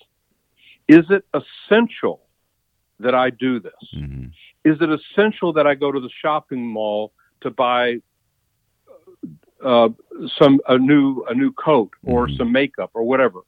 is 0.89 1.05
it 1.11 1.25
essential 1.33 2.21
that 3.01 3.15
I 3.15 3.31
do 3.31 3.61
this? 3.61 3.73
Mm-hmm. 3.95 4.27
Is 4.65 4.79
it 4.81 4.91
essential 4.91 5.55
that 5.55 5.67
I 5.67 5.75
go 5.75 5.91
to 5.91 6.01
the 6.01 6.11
shopping 6.21 6.67
mall 6.67 7.13
to 7.41 7.51
buy 7.51 7.97
uh, 9.65 9.89
some 10.39 10.61
a 10.69 10.79
new 10.79 11.25
a 11.29 11.35
new 11.35 11.53
coat 11.53 11.93
or 12.05 12.27
mm-hmm. 12.27 12.37
some 12.37 12.53
makeup 12.53 12.91
or 12.95 13.03
whatever? 13.05 13.41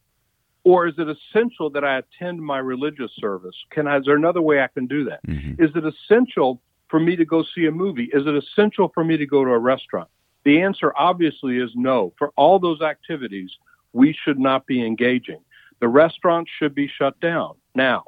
Or 0.69 0.87
is 0.87 0.97
it 0.99 1.09
essential 1.09 1.71
that 1.71 1.83
I 1.83 1.97
attend 1.97 2.43
my 2.43 2.59
religious 2.59 3.11
service? 3.19 3.55
Can 3.71 3.87
I, 3.87 3.97
is 3.97 4.05
there 4.05 4.17
another 4.17 4.43
way 4.43 4.61
I 4.61 4.67
can 4.67 4.87
do 4.87 5.03
that? 5.05 5.27
Mm-hmm. 5.27 5.63
Is 5.65 5.71
it 5.75 5.83
essential 5.83 6.61
for 6.91 7.01
me 7.01 7.17
to 7.17 7.25
go 7.25 7.43
see 7.55 7.65
a 7.65 7.73
movie? 7.73 8.11
Is 8.13 8.27
it 8.27 8.35
essential 8.35 8.91
for 8.93 9.03
me 9.03 9.17
to 9.17 9.25
go 9.25 9.47
to 9.47 9.51
a 9.51 9.59
restaurant? 9.59 10.11
The 10.45 10.61
answer 10.61 10.93
obviously 10.95 11.57
is 11.57 11.71
no. 11.75 12.13
For 12.19 12.33
all 12.37 12.59
those 12.59 12.83
activities, 12.83 13.51
we 13.95 14.13
should 14.13 14.39
not 14.39 14.67
be 14.67 14.85
engaging. 14.85 15.41
The 15.81 15.89
restaurants 15.89 16.51
should 16.59 16.75
be 16.75 16.87
shut 16.87 17.19
down 17.19 17.55
now. 17.75 18.05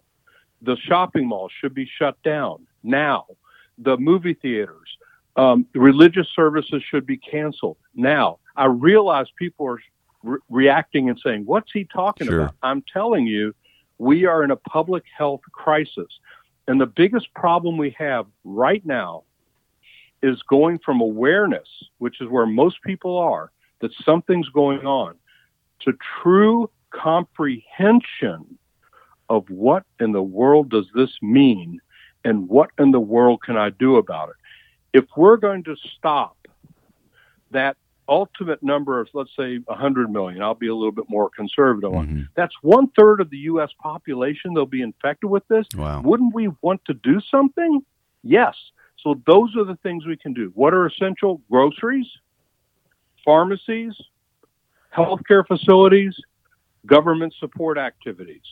The 0.61 0.77
shopping 0.77 1.27
malls 1.27 1.53
should 1.59 1.73
be 1.73 1.89
shut 1.99 2.23
down 2.23 2.67
now. 2.83 3.25
The 3.79 3.97
movie 3.97 4.35
theaters, 4.35 4.99
um, 5.37 5.65
religious 5.75 6.29
services 6.37 6.83
should 6.91 7.07
be 7.07 7.17
canceled 7.17 7.79
now. 7.95 8.39
I 8.55 8.67
realize 8.67 9.29
people 9.39 9.67
are 9.67 9.81
re- 10.23 10.39
reacting 10.49 11.09
and 11.09 11.19
saying, 11.25 11.43
What's 11.47 11.71
he 11.73 11.85
talking 11.85 12.27
sure. 12.27 12.41
about? 12.43 12.55
I'm 12.63 12.83
telling 12.93 13.27
you, 13.27 13.55
we 13.99 14.25
are 14.25 14.43
in 14.43 14.51
a 14.51 14.57
public 14.57 15.05
health 15.17 15.43
crisis. 15.53 16.09
And 16.67 16.81
the 16.81 16.87
biggest 16.87 17.33
problem 17.35 17.77
we 17.77 17.95
have 17.99 18.27
right 18.45 18.85
now 18.87 19.25
is 20.23 20.43
going 20.43 20.79
from 20.79 21.01
awareness, 21.01 21.69
which 21.99 22.21
is 22.21 22.29
where 22.29 22.47
most 22.47 22.83
people 22.83 23.19
are, 23.19 23.51
that 23.81 23.91
something's 24.05 24.49
going 24.51 24.87
on, 24.87 25.15
to 25.81 25.95
true 26.23 26.71
comprehension 26.91 28.59
of 29.29 29.49
what 29.49 29.85
in 30.01 30.13
the 30.13 30.23
world 30.23 30.71
does 30.71 30.87
this 30.95 31.11
mean 31.23 31.81
and 32.25 32.49
what 32.49 32.71
in 32.79 32.91
the 32.91 33.01
world 33.01 33.43
can 33.43 33.57
I 33.57 33.71
do 33.71 33.97
about 33.97 34.31
it. 34.31 34.37
If 34.93 35.05
we're 35.17 35.37
going 35.37 35.65
to 35.65 35.77
stop 35.97 36.37
that 37.53 37.77
ultimate 38.09 38.63
number 38.63 39.01
of, 39.01 39.09
let's 39.15 39.31
say, 39.37 39.59
100 39.59 40.11
million. 40.11 40.43
I'll 40.43 40.55
be 40.55 40.69
a 40.69 40.75
little 40.75 40.93
bit 40.93 41.09
more 41.09 41.31
conservative 41.31 41.93
on. 41.95 42.07
Mhm. 42.09 42.29
That's 42.35 42.55
one 42.63 42.89
third 42.89 43.21
of 43.21 43.31
the 43.31 43.39
U.S. 43.39 43.71
population 43.81 44.55
that'll 44.55 44.67
be 44.67 44.83
infected 44.83 45.31
with 45.31 45.47
this. 45.49 45.67
Wow. 45.77 46.03
Wouldn't 46.03 46.35
we 46.35 46.49
want 46.63 46.85
to 46.87 46.95
do 46.95 47.21
something? 47.21 47.85
Yes. 48.23 48.57
So 48.99 49.21
those 49.27 49.57
are 49.57 49.65
the 49.65 49.77
things 49.77 50.07
we 50.07 50.17
can 50.17 50.33
do. 50.35 50.51
What 50.55 50.75
are 50.75 50.87
essential? 50.87 51.41
Groceries, 51.51 52.07
pharmacies, 53.25 53.95
healthcare 54.95 55.47
facilities, 55.47 56.17
government 56.87 57.35
support 57.39 57.79
activities. 57.79 58.43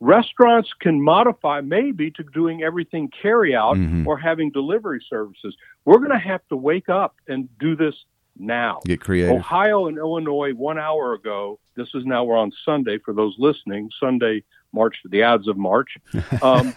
Restaurants 0.00 0.72
can 0.80 1.00
modify 1.00 1.60
maybe 1.60 2.10
to 2.12 2.24
doing 2.34 2.62
everything 2.62 3.08
carry 3.22 3.54
out 3.54 3.76
Mhm. 3.76 4.04
or 4.06 4.18
having 4.18 4.50
delivery 4.50 5.00
services. 5.08 5.56
We're 5.84 5.98
going 5.98 6.10
to 6.10 6.18
have 6.18 6.46
to 6.48 6.56
wake 6.56 6.88
up 6.88 7.14
and 7.28 7.48
do 7.58 7.76
this 7.76 7.94
now. 8.38 8.80
Get 8.84 9.00
creative. 9.00 9.36
Ohio 9.36 9.86
and 9.86 9.98
Illinois 9.98 10.52
one 10.52 10.78
hour 10.78 11.14
ago. 11.14 11.58
This 11.74 11.88
is 11.94 12.04
now 12.04 12.24
we're 12.24 12.36
on 12.36 12.52
Sunday 12.64 12.98
for 12.98 13.14
those 13.14 13.34
listening. 13.38 13.90
Sunday, 13.98 14.44
March, 14.72 14.96
to 15.02 15.08
the 15.08 15.24
Ides 15.24 15.48
of 15.48 15.56
March. 15.56 15.96
Um, 16.42 16.72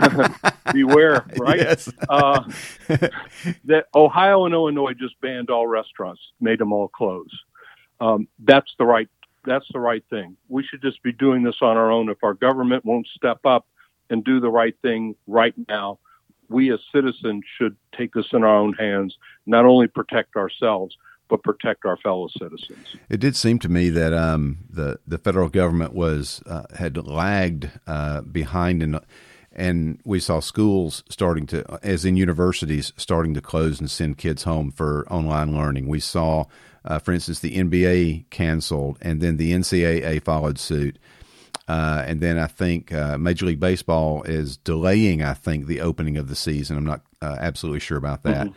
beware, 0.72 1.26
right? 1.36 1.58
Yes. 1.58 1.90
Uh, 2.08 2.42
that 3.64 3.86
Ohio 3.94 4.46
and 4.46 4.54
Illinois 4.54 4.94
just 4.94 5.20
banned 5.20 5.50
all 5.50 5.66
restaurants, 5.66 6.22
made 6.40 6.58
them 6.58 6.72
all 6.72 6.88
close. 6.88 7.28
Um, 8.00 8.28
that's 8.38 8.72
the 8.78 8.86
right. 8.86 9.08
That's 9.44 9.66
the 9.72 9.80
right 9.80 10.02
thing. 10.08 10.36
We 10.48 10.64
should 10.64 10.80
just 10.80 11.02
be 11.02 11.12
doing 11.12 11.42
this 11.42 11.56
on 11.60 11.76
our 11.76 11.90
own. 11.90 12.08
If 12.08 12.24
our 12.24 12.32
government 12.32 12.84
won't 12.84 13.06
step 13.08 13.44
up 13.44 13.66
and 14.08 14.24
do 14.24 14.40
the 14.40 14.50
right 14.50 14.74
thing 14.80 15.16
right 15.26 15.54
now, 15.68 15.98
we 16.54 16.72
as 16.72 16.80
citizens 16.94 17.44
should 17.58 17.76
take 17.96 18.14
this 18.14 18.26
in 18.32 18.44
our 18.44 18.56
own 18.56 18.72
hands. 18.74 19.16
Not 19.44 19.66
only 19.66 19.88
protect 19.88 20.36
ourselves, 20.36 20.96
but 21.28 21.42
protect 21.42 21.84
our 21.84 21.96
fellow 21.96 22.28
citizens. 22.38 22.96
It 23.08 23.20
did 23.20 23.34
seem 23.36 23.58
to 23.60 23.68
me 23.68 23.88
that 23.90 24.12
um, 24.12 24.58
the 24.70 25.00
the 25.06 25.18
federal 25.18 25.48
government 25.48 25.92
was 25.92 26.42
uh, 26.46 26.64
had 26.76 26.96
lagged 26.96 27.70
uh, 27.86 28.20
behind, 28.22 28.82
and 28.82 29.00
and 29.52 30.00
we 30.04 30.20
saw 30.20 30.40
schools 30.40 31.02
starting 31.08 31.46
to, 31.46 31.64
as 31.82 32.04
in 32.04 32.16
universities, 32.16 32.92
starting 32.96 33.34
to 33.34 33.40
close 33.40 33.80
and 33.80 33.90
send 33.90 34.18
kids 34.18 34.44
home 34.44 34.70
for 34.70 35.06
online 35.10 35.56
learning. 35.56 35.88
We 35.88 36.00
saw, 36.00 36.44
uh, 36.84 36.98
for 36.98 37.12
instance, 37.12 37.40
the 37.40 37.56
NBA 37.56 38.30
canceled, 38.30 38.98
and 39.00 39.20
then 39.20 39.36
the 39.36 39.52
NCAA 39.52 40.22
followed 40.22 40.58
suit. 40.58 40.98
Uh, 41.66 42.04
and 42.06 42.20
then 42.20 42.38
I 42.38 42.46
think 42.46 42.92
uh, 42.92 43.16
Major 43.16 43.46
League 43.46 43.60
Baseball 43.60 44.22
is 44.24 44.56
delaying. 44.56 45.22
I 45.22 45.34
think 45.34 45.66
the 45.66 45.80
opening 45.80 46.16
of 46.16 46.28
the 46.28 46.36
season. 46.36 46.76
I'm 46.76 46.84
not 46.84 47.02
uh, 47.22 47.36
absolutely 47.40 47.80
sure 47.80 47.98
about 47.98 48.22
that. 48.24 48.48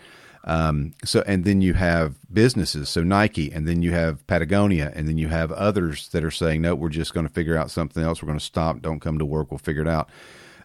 Um, 0.43 0.93
so, 1.03 1.23
and 1.27 1.43
then 1.43 1.59
you 1.59 1.73
have 1.73 2.15
businesses, 2.31 2.87
so 2.87 3.03
Nike, 3.03 3.51
and 3.51 3.67
then 3.67 3.81
you 3.81 3.91
have 3.91 4.25
Patagonia, 4.27 4.93
and 4.95 5.05
then 5.05 5.17
you 5.17 5.27
have 5.27 5.51
others 5.51 6.07
that 6.09 6.23
are 6.23 6.31
saying, 6.31 6.61
no, 6.61 6.73
we're 6.73 6.87
just 6.87 7.13
going 7.13 7.27
to 7.27 7.33
figure 7.33 7.57
out 7.57 7.69
something 7.69 8.01
else. 8.01 8.21
We're 8.21 8.27
going 8.27 8.39
to 8.39 8.45
stop. 8.45 8.81
Don't 8.81 9.01
come 9.01 9.19
to 9.19 9.25
work. 9.25 9.51
We'll 9.51 9.57
figure 9.57 9.81
it 9.81 9.89
out. 9.89 10.09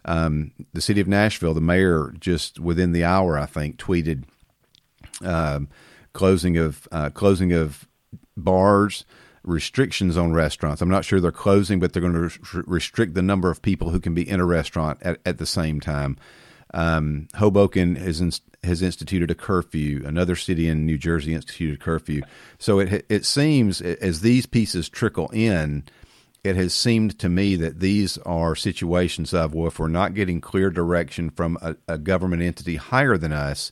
Um, 0.05 0.51
the 0.71 0.79
city 0.79 1.01
of 1.01 1.07
Nashville, 1.09 1.53
the 1.53 1.59
mayor, 1.61 2.13
just 2.17 2.59
within 2.59 2.93
the 2.93 3.03
hour, 3.03 3.37
I 3.37 3.45
think, 3.45 3.77
tweeted 3.77 4.23
um, 5.21 5.67
closing 6.13 6.57
of 6.57 6.87
uh, 6.91 7.09
closing 7.09 7.51
of 7.51 7.85
bars, 8.37 9.05
restrictions 9.43 10.17
on 10.17 10.33
restaurants. 10.33 10.81
I'm 10.81 10.89
not 10.89 11.05
sure 11.05 11.19
they're 11.19 11.31
closing, 11.31 11.79
but 11.79 11.93
they're 11.93 12.01
going 12.01 12.13
to 12.13 12.19
res- 12.21 12.39
restrict 12.65 13.13
the 13.13 13.21
number 13.21 13.49
of 13.49 13.61
people 13.61 13.89
who 13.89 13.99
can 13.99 14.13
be 14.13 14.27
in 14.27 14.39
a 14.39 14.45
restaurant 14.45 14.99
at, 15.01 15.19
at 15.25 15.37
the 15.37 15.45
same 15.45 15.79
time. 15.79 16.17
Um, 16.73 17.27
Hoboken 17.35 17.95
has 17.97 18.19
ins- 18.19 18.41
has 18.63 18.81
instituted 18.81 19.29
a 19.29 19.35
curfew. 19.35 20.01
Another 20.05 20.35
city 20.35 20.67
in 20.67 20.85
New 20.85 20.97
Jersey 20.97 21.33
instituted 21.33 21.75
a 21.75 21.83
curfew. 21.83 22.23
So 22.57 22.79
it 22.79 23.05
it 23.09 23.25
seems 23.25 23.81
as 23.81 24.21
these 24.21 24.45
pieces 24.45 24.89
trickle 24.89 25.29
in, 25.33 25.83
it 26.43 26.55
has 26.55 26.73
seemed 26.73 27.19
to 27.19 27.29
me 27.29 27.55
that 27.57 27.79
these 27.79 28.17
are 28.19 28.55
situations 28.55 29.33
of 29.33 29.53
well, 29.53 29.67
if 29.67 29.77
we're 29.77 29.87
not 29.87 30.15
getting 30.15 30.41
clear 30.41 30.69
direction 30.71 31.29
from 31.29 31.57
a, 31.61 31.75
a 31.87 31.97
government 31.97 32.41
entity 32.41 32.77
higher 32.77 33.17
than 33.17 33.31
us, 33.31 33.71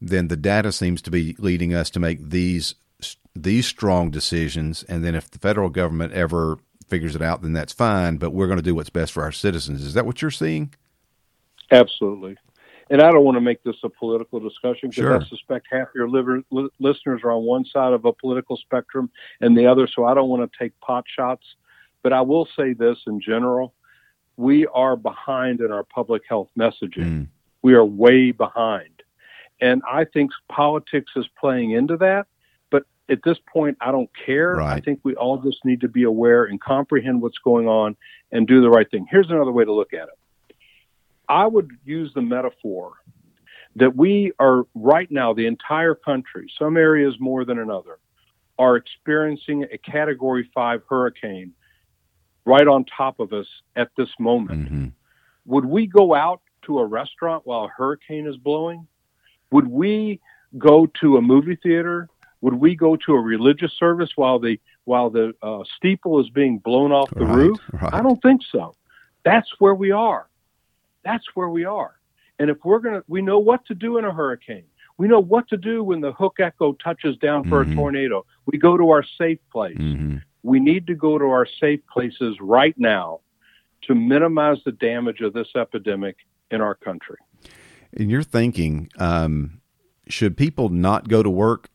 then 0.00 0.28
the 0.28 0.36
data 0.36 0.72
seems 0.72 1.00
to 1.02 1.10
be 1.10 1.36
leading 1.38 1.72
us 1.72 1.88
to 1.90 2.00
make 2.00 2.30
these 2.30 2.74
these 3.42 3.66
strong 3.66 4.10
decisions. 4.10 4.82
And 4.84 5.04
then 5.04 5.14
if 5.14 5.30
the 5.30 5.38
federal 5.38 5.70
government 5.70 6.12
ever 6.12 6.58
figures 6.88 7.16
it 7.16 7.22
out, 7.22 7.42
then 7.42 7.52
that's 7.52 7.72
fine. 7.72 8.16
But 8.16 8.30
we're 8.30 8.46
going 8.46 8.58
to 8.58 8.62
do 8.62 8.74
what's 8.74 8.90
best 8.90 9.12
for 9.12 9.22
our 9.22 9.32
citizens. 9.32 9.84
Is 9.84 9.94
that 9.94 10.06
what 10.06 10.22
you're 10.22 10.30
seeing? 10.30 10.74
Absolutely. 11.70 12.36
And 12.88 13.02
I 13.02 13.10
don't 13.10 13.24
want 13.24 13.36
to 13.36 13.40
make 13.40 13.64
this 13.64 13.76
a 13.82 13.88
political 13.88 14.38
discussion 14.38 14.90
because 14.90 15.02
Sure. 15.02 15.20
I 15.20 15.24
suspect 15.24 15.66
half 15.70 15.88
your 15.94 16.08
liver, 16.08 16.42
li- 16.50 16.68
listeners 16.78 17.22
are 17.24 17.32
on 17.32 17.42
one 17.42 17.64
side 17.64 17.92
of 17.92 18.04
a 18.04 18.12
political 18.12 18.56
spectrum 18.56 19.10
and 19.40 19.58
the 19.58 19.66
other, 19.66 19.88
so 19.88 20.04
I 20.04 20.14
don't 20.14 20.28
want 20.28 20.50
to 20.50 20.58
take 20.58 20.78
pot 20.80 21.04
shots. 21.08 21.44
But 22.04 22.12
I 22.12 22.20
will 22.20 22.46
say 22.56 22.72
this 22.72 22.98
in 23.08 23.20
general 23.20 23.74
we 24.36 24.66
are 24.66 24.96
behind 24.96 25.60
in 25.60 25.72
our 25.72 25.82
public 25.82 26.22
health 26.28 26.50
messaging. 26.58 27.04
Mm. 27.04 27.28
We 27.62 27.74
are 27.74 27.84
way 27.84 28.30
behind. 28.32 29.02
And 29.60 29.82
I 29.90 30.04
think 30.04 30.30
politics 30.48 31.12
is 31.16 31.26
playing 31.40 31.70
into 31.70 31.96
that. 31.98 32.26
At 33.08 33.20
this 33.24 33.38
point, 33.52 33.76
I 33.80 33.92
don't 33.92 34.10
care. 34.24 34.56
I 34.60 34.80
think 34.80 35.00
we 35.04 35.14
all 35.14 35.38
just 35.38 35.64
need 35.64 35.80
to 35.82 35.88
be 35.88 36.02
aware 36.02 36.44
and 36.44 36.60
comprehend 36.60 37.22
what's 37.22 37.38
going 37.38 37.68
on 37.68 37.96
and 38.32 38.48
do 38.48 38.60
the 38.60 38.70
right 38.70 38.90
thing. 38.90 39.06
Here's 39.10 39.30
another 39.30 39.52
way 39.52 39.64
to 39.64 39.72
look 39.72 39.92
at 39.92 40.08
it. 40.08 40.56
I 41.28 41.46
would 41.46 41.70
use 41.84 42.12
the 42.14 42.22
metaphor 42.22 42.94
that 43.76 43.94
we 43.94 44.32
are 44.38 44.64
right 44.74 45.10
now, 45.10 45.34
the 45.34 45.46
entire 45.46 45.94
country, 45.94 46.50
some 46.58 46.76
areas 46.76 47.14
more 47.20 47.44
than 47.44 47.58
another, 47.58 47.98
are 48.58 48.76
experiencing 48.76 49.64
a 49.72 49.78
category 49.78 50.50
five 50.54 50.82
hurricane 50.88 51.52
right 52.44 52.66
on 52.66 52.84
top 52.84 53.20
of 53.20 53.32
us 53.32 53.46
at 53.74 53.90
this 53.96 54.08
moment. 54.18 54.68
hmm 54.68 54.86
Would 55.44 55.66
we 55.66 55.86
go 55.86 56.14
out 56.14 56.40
to 56.62 56.78
a 56.78 56.86
restaurant 56.86 57.46
while 57.46 57.64
a 57.64 57.68
hurricane 57.68 58.26
is 58.26 58.36
blowing? 58.36 58.86
Would 59.50 59.68
we 59.68 60.20
go 60.58 60.86
to 61.00 61.18
a 61.18 61.22
movie 61.22 61.56
theater? 61.56 62.08
Would 62.42 62.54
we 62.54 62.76
go 62.76 62.96
to 62.96 63.12
a 63.14 63.20
religious 63.20 63.72
service 63.78 64.10
while 64.16 64.38
the 64.38 64.58
while 64.84 65.10
the 65.10 65.34
uh, 65.42 65.64
steeple 65.76 66.20
is 66.20 66.28
being 66.30 66.58
blown 66.58 66.92
off 66.92 67.10
the 67.14 67.24
Right, 67.24 67.48
roof? 67.48 67.60
right. 67.72 67.94
I 67.94 68.02
don't 68.02 68.20
think 68.22 68.42
so. 68.52 68.74
That's 69.24 69.48
where 69.58 69.74
we 69.74 69.90
are. 69.90 70.28
That's 71.04 71.24
where 71.34 71.48
we 71.48 71.64
are. 71.64 71.94
And 72.38 72.50
if 72.50 72.58
we're 72.64 72.78
gonna, 72.80 73.02
we 73.08 73.22
know 73.22 73.38
what 73.38 73.64
to 73.66 73.74
do 73.74 73.98
in 73.98 74.04
a 74.04 74.12
hurricane. 74.12 74.64
We 74.98 75.08
know 75.08 75.20
what 75.20 75.48
to 75.48 75.56
do 75.56 75.82
when 75.84 76.00
the 76.00 76.12
hook 76.12 76.36
echo 76.40 76.72
touches 76.74 77.16
down 77.18 77.44
for 77.48 77.64
Mhm. 77.64 77.72
a 77.72 77.74
tornado. 77.74 78.26
We 78.46 78.58
go 78.58 78.76
to 78.76 78.90
our 78.90 79.02
safe 79.02 79.38
place. 79.50 79.76
hmm 79.76 80.16
We 80.42 80.60
need 80.60 80.86
to 80.86 80.94
go 80.94 81.18
to 81.18 81.24
our 81.24 81.46
safe 81.60 81.80
places 81.92 82.36
right 82.40 82.74
now 82.78 83.20
to 83.82 83.94
minimize 83.94 84.58
the 84.64 84.72
damage 84.72 85.20
of 85.20 85.32
this 85.32 85.48
epidemic 85.56 86.16
in 86.50 86.60
our 86.60 86.74
country. 86.74 87.16
And 87.92 88.10
you're 88.10 88.22
thinking, 88.22 88.88
um, 88.98 89.60
should 90.08 90.36
people 90.36 90.68
not 90.68 91.08
go 91.08 91.22
to 91.22 91.30
work, 91.30 91.68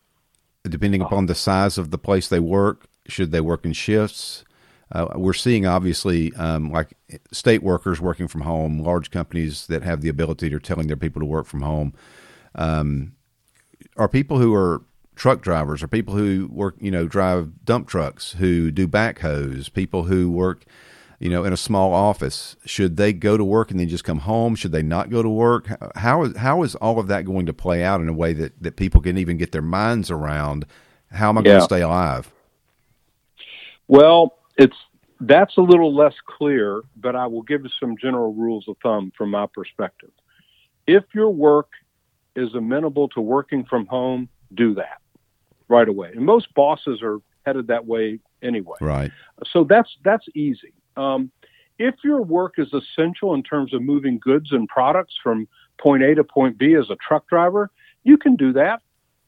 depending 0.63 1.01
upon 1.01 1.25
the 1.25 1.35
size 1.35 1.77
of 1.77 1.91
the 1.91 1.97
place 1.97 2.27
they 2.27 2.39
work? 2.39 2.87
Should 3.07 3.31
they 3.31 3.41
work 3.41 3.65
in 3.65 3.73
shifts? 3.73 4.45
Uh, 4.91 5.07
we're 5.15 5.33
seeing 5.33 5.65
obviously 5.65 6.33
um, 6.35 6.71
like 6.71 6.93
state 7.31 7.63
workers 7.63 8.01
working 8.01 8.27
from 8.27 8.41
home, 8.41 8.79
large 8.79 9.09
companies 9.09 9.67
that 9.67 9.83
have 9.83 10.01
the 10.01 10.09
ability 10.09 10.49
to 10.49 10.59
telling 10.59 10.87
their 10.87 10.97
people 10.97 11.21
to 11.21 11.25
work 11.25 11.45
from 11.45 11.61
home. 11.61 11.93
Um, 12.55 13.13
are 13.95 14.09
people 14.09 14.37
who 14.37 14.53
are 14.53 14.81
truck 15.15 15.41
drivers, 15.41 15.81
are 15.81 15.87
people 15.87 16.15
who 16.15 16.49
work, 16.51 16.75
you 16.79 16.91
know, 16.91 17.07
drive 17.07 17.63
dump 17.63 17.87
trucks, 17.87 18.33
who 18.33 18.69
do 18.69 18.87
backhoes, 18.87 19.71
people 19.71 20.03
who 20.03 20.29
work, 20.29 20.65
you 21.21 21.29
know, 21.29 21.43
in 21.43 21.53
a 21.53 21.57
small 21.57 21.93
office. 21.93 22.55
Should 22.65 22.97
they 22.97 23.13
go 23.13 23.37
to 23.37 23.43
work 23.45 23.69
and 23.69 23.79
then 23.79 23.87
just 23.87 24.03
come 24.03 24.19
home? 24.19 24.55
Should 24.55 24.71
they 24.71 24.81
not 24.81 25.11
go 25.11 25.21
to 25.21 25.29
work? 25.29 25.67
How 25.95 26.23
is 26.23 26.35
how 26.35 26.63
is 26.63 26.73
all 26.75 26.99
of 26.99 27.07
that 27.07 27.25
going 27.25 27.45
to 27.45 27.53
play 27.53 27.83
out 27.83 28.01
in 28.01 28.09
a 28.09 28.13
way 28.13 28.33
that 28.33 28.61
that 28.61 28.75
people 28.75 29.01
can 29.01 29.19
even 29.19 29.37
get 29.37 29.51
their 29.51 29.61
minds 29.61 30.09
around? 30.09 30.65
How 31.11 31.29
am 31.29 31.37
I 31.37 31.43
going 31.43 31.59
to 31.59 31.65
stay 31.65 31.81
alive? 31.81 32.31
Well, 33.87 34.39
it's 34.57 34.75
that's 35.19 35.57
a 35.57 35.61
little 35.61 35.95
less 35.95 36.15
clear, 36.25 36.81
but 36.97 37.15
I 37.15 37.27
will 37.27 37.43
give 37.43 37.63
you 37.63 37.69
some 37.79 37.95
general 37.97 38.33
rules 38.33 38.67
of 38.67 38.77
thumb 38.81 39.11
from 39.15 39.29
my 39.29 39.45
perspective. 39.53 40.09
If 40.87 41.03
your 41.13 41.29
work 41.29 41.69
is 42.35 42.55
amenable 42.55 43.09
to 43.09 43.21
working 43.21 43.63
from 43.65 43.85
home, 43.85 44.27
do 44.55 44.73
that 44.73 45.01
right 45.67 45.87
away. 45.87 46.13
And 46.15 46.25
most 46.25 46.51
bosses 46.55 47.03
are 47.03 47.19
headed 47.45 47.67
that 47.67 47.85
way 47.85 48.17
anyway. 48.41 48.77
Right. 48.81 49.11
So 49.51 49.63
that's 49.63 49.89
that's 50.03 50.25
easy. 50.33 50.73
Um, 50.97 51.31
if 51.79 51.95
your 52.03 52.21
work 52.21 52.55
is 52.57 52.71
essential 52.73 53.33
in 53.33 53.43
terms 53.43 53.73
of 53.73 53.81
moving 53.81 54.19
goods 54.19 54.51
and 54.51 54.67
products 54.67 55.15
from 55.23 55.47
point 55.79 56.03
A 56.03 56.13
to 56.15 56.23
point 56.23 56.57
B 56.57 56.75
as 56.75 56.89
a 56.89 56.95
truck 56.95 57.27
driver, 57.27 57.71
you 58.03 58.17
can 58.17 58.35
do 58.35 58.53
that. 58.53 58.81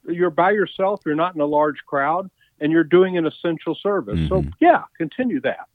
You're 0.08 0.30
by 0.30 0.52
yourself. 0.52 1.02
You're 1.06 1.16
not 1.16 1.34
in 1.36 1.42
a 1.42 1.46
large 1.46 1.78
crowd, 1.88 2.30
and 2.60 2.72
you're 2.72 2.84
doing 2.84 3.18
an 3.18 3.26
essential 3.26 3.76
service. 3.76 4.20
So 4.30 4.42
Mhm. 4.42 4.54
yeah, 4.60 4.84
continue 4.98 5.42
that. 5.42 5.68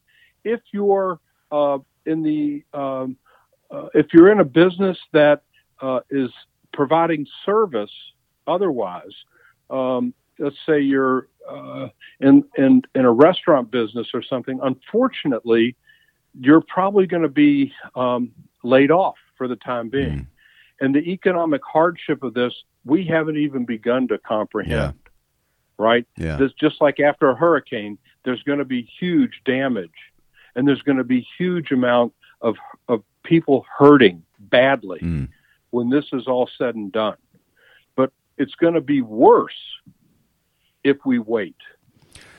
If 0.45 0.61
you're 0.73 1.19
uh, 1.51 1.79
in 2.07 2.23
the 2.23 2.63
um, 2.73 3.17
uh, 3.71 3.89
if 3.95 4.13
you're 4.13 4.31
in 4.31 4.41
a 4.41 4.45
business 4.45 4.99
that 5.13 5.43
uh, 5.81 6.01
is 6.11 6.31
providing 6.73 7.27
service 7.45 7.93
otherwise, 8.47 9.15
um, 9.71 10.15
let's 10.39 10.57
say 10.67 10.81
you're 10.81 11.29
uh, 11.49 11.89
in, 12.21 12.45
in 12.57 12.83
in 12.95 13.05
a 13.05 13.13
restaurant 13.13 13.71
business 13.71 14.09
or 14.15 14.23
something, 14.23 14.59
unfortunately, 14.63 15.77
you're 16.39 16.61
probably 16.61 17.07
going 17.07 17.23
to 17.23 17.29
be 17.29 17.73
um, 17.95 18.31
laid 18.63 18.91
off 18.91 19.17
for 19.37 19.49
the 19.49 19.57
time 19.57 19.89
being. 19.89 20.21
Mm. 20.21 20.27
And 20.81 20.95
the 20.95 21.11
economic 21.11 21.63
hardship 21.65 22.23
of 22.23 22.35
this, 22.35 22.53
we 22.85 23.05
haven't 23.05 23.37
even 23.37 23.65
begun 23.65 24.07
to 24.09 24.19
comprehend. 24.19 24.71
Yeah. 24.71 24.93
Right? 25.77 26.07
Yeah. 26.17 26.37
This, 26.37 26.53
just 26.53 26.81
like 26.81 27.01
after 27.01 27.31
a 27.31 27.35
hurricane, 27.35 27.99
there's 28.25 28.43
going 28.43 28.59
to 28.59 28.65
be 28.65 28.83
huge 28.99 29.43
damage, 29.45 29.91
and 30.55 30.67
there's 30.67 30.83
going 30.83 30.99
to 30.99 31.05
be 31.05 31.27
huge 31.39 31.71
amount 31.71 32.13
of 32.41 32.57
of 32.89 33.03
people 33.23 33.65
hurting 33.79 34.23
badly 34.39 34.99
mm. 35.01 35.29
when 35.71 35.91
this 35.91 36.07
is 36.13 36.27
all 36.27 36.49
said 36.59 36.75
and 36.75 36.91
done. 36.93 37.17
But 37.97 38.13
it's 38.39 38.55
going 38.55 38.75
to 38.75 38.81
be 38.81 39.03
worse 39.03 39.53
if 40.85 40.99
we 41.05 41.19
wait. 41.19 41.57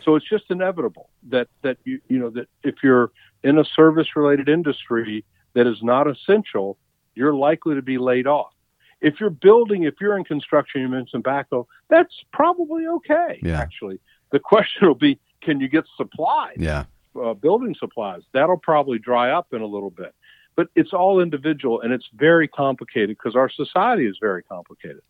So 0.03 0.15
it's 0.15 0.27
just 0.27 0.45
inevitable 0.49 1.09
that 1.29 1.47
that 1.61 1.77
you 1.83 1.99
you 2.07 2.19
know 2.19 2.29
that 2.31 2.47
if 2.63 2.75
you're 2.83 3.11
in 3.43 3.57
a 3.57 3.65
service 3.65 4.15
related 4.15 4.49
industry 4.49 5.23
that 5.53 5.67
is 5.67 5.81
not 5.81 6.09
essential, 6.09 6.77
you're 7.15 7.33
likely 7.33 7.75
to 7.75 7.81
be 7.81 7.97
laid 7.97 8.27
off. 8.27 8.53
If 9.01 9.19
you're 9.19 9.29
building, 9.29 9.83
if 9.83 9.95
you're 10.01 10.17
in 10.17 10.23
construction, 10.23 10.81
you 10.81 10.89
mentioned 10.89 11.23
tobacco, 11.23 11.67
that's 11.89 12.13
probably 12.33 12.85
okay. 12.87 13.39
Yeah. 13.41 13.59
Actually, 13.59 13.99
the 14.31 14.39
question 14.53 14.87
will 14.87 14.95
be, 14.95 15.19
can 15.41 15.59
you 15.59 15.69
get 15.69 15.85
supplies? 15.95 16.57
Yeah. 16.57 16.85
Uh, 17.19 17.33
building 17.33 17.75
supplies. 17.77 18.21
That'll 18.33 18.57
probably 18.57 18.99
dry 18.99 19.31
up 19.31 19.47
in 19.53 19.61
a 19.61 19.65
little 19.65 19.89
bit. 19.89 20.13
But 20.55 20.67
it's 20.75 20.91
all 20.91 21.21
individual 21.21 21.79
and 21.81 21.93
it's 21.93 22.09
very 22.13 22.47
complicated 22.47 23.17
because 23.17 23.35
our 23.35 23.49
society 23.49 24.05
is 24.05 24.17
very 24.19 24.43
complicated. 24.43 25.01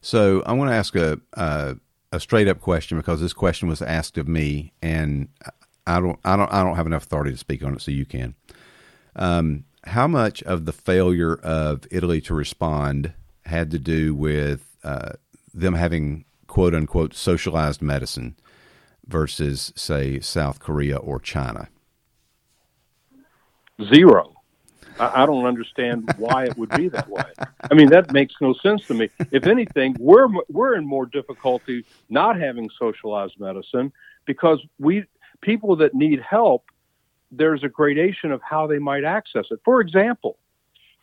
So 0.00 0.42
I 0.46 0.54
want 0.54 0.70
to 0.70 0.74
ask 0.74 0.96
a, 0.96 1.20
a 1.34 1.76
a 2.12 2.20
straight 2.20 2.48
up 2.48 2.60
question 2.60 2.96
because 2.98 3.20
this 3.20 3.32
question 3.32 3.68
was 3.68 3.82
asked 3.82 4.18
of 4.18 4.28
me, 4.28 4.72
and 4.82 5.28
I 5.86 6.00
don't 6.00 6.18
I 6.24 6.36
don't 6.36 6.52
I 6.52 6.62
don't 6.62 6.76
have 6.76 6.86
enough 6.86 7.04
authority 7.04 7.32
to 7.32 7.36
speak 7.36 7.62
on 7.62 7.74
it, 7.74 7.80
so 7.80 7.90
you 7.90 8.06
can. 8.06 8.34
Um, 9.16 9.64
how 9.84 10.06
much 10.06 10.42
of 10.42 10.66
the 10.66 10.72
failure 10.72 11.36
of 11.36 11.86
Italy 11.90 12.20
to 12.22 12.34
respond 12.34 13.14
had 13.46 13.70
to 13.70 13.78
do 13.78 14.14
with 14.14 14.76
uh, 14.84 15.12
them 15.54 15.74
having 15.74 16.24
quote 16.46 16.74
unquote 16.74 17.14
socialized 17.14 17.80
medicine 17.80 18.36
versus, 19.06 19.72
say, 19.74 20.20
South 20.20 20.60
Korea 20.60 20.96
or 20.96 21.18
China? 21.18 21.68
Zero. 23.92 24.29
I, 24.98 25.22
I 25.22 25.26
don't 25.26 25.46
understand 25.46 26.12
why 26.16 26.44
it 26.44 26.56
would 26.56 26.70
be 26.70 26.88
that 26.88 27.08
way. 27.08 27.24
I 27.70 27.74
mean, 27.74 27.90
that 27.90 28.12
makes 28.12 28.34
no 28.40 28.54
sense 28.54 28.86
to 28.86 28.94
me. 28.94 29.08
If 29.30 29.46
anything, 29.46 29.96
we're 29.98 30.28
we're 30.48 30.74
in 30.74 30.86
more 30.86 31.06
difficulty 31.06 31.84
not 32.08 32.38
having 32.38 32.70
socialized 32.78 33.38
medicine 33.38 33.92
because 34.26 34.60
we 34.78 35.04
people 35.40 35.76
that 35.76 35.94
need 35.94 36.20
help 36.20 36.64
there's 37.30 37.62
a 37.62 37.68
gradation 37.68 38.32
of 38.32 38.40
how 38.42 38.66
they 38.66 38.78
might 38.78 39.04
access 39.04 39.46
it. 39.50 39.60
For 39.64 39.80
example, 39.80 40.38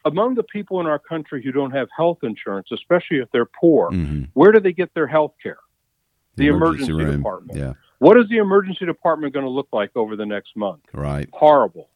among 0.06 0.36
the 0.36 0.44
people 0.44 0.80
in 0.80 0.86
our 0.86 1.00
country 1.00 1.44
who 1.44 1.52
don't 1.52 1.72
have 1.72 1.88
health 1.96 2.20
insurance, 2.24 2.70
especially 2.72 3.18
if 3.18 3.32
they're 3.32 3.46
poor, 3.46 3.92
mm-hmm. 3.92 4.24
where 4.34 4.52
do 4.52 4.60
they 4.60 4.74
get 4.74 4.94
their 4.94 5.08
health 5.08 5.34
care? 5.42 5.60
The, 6.36 6.44
the 6.44 6.56
emergency, 6.56 6.92
emergency 6.92 7.18
department. 7.18 7.60
Yeah. 7.60 7.74
What 8.00 8.18
is 8.18 8.30
the 8.30 8.38
emergency 8.38 8.86
department 8.86 9.34
going 9.34 9.46
to 9.46 9.50
look 9.50 9.70
like 9.72 9.92
over 9.96 10.16
the 10.16 10.26
next 10.26 10.56
month? 10.56 10.82
Right. 10.94 11.28
Horrible. 11.34 11.90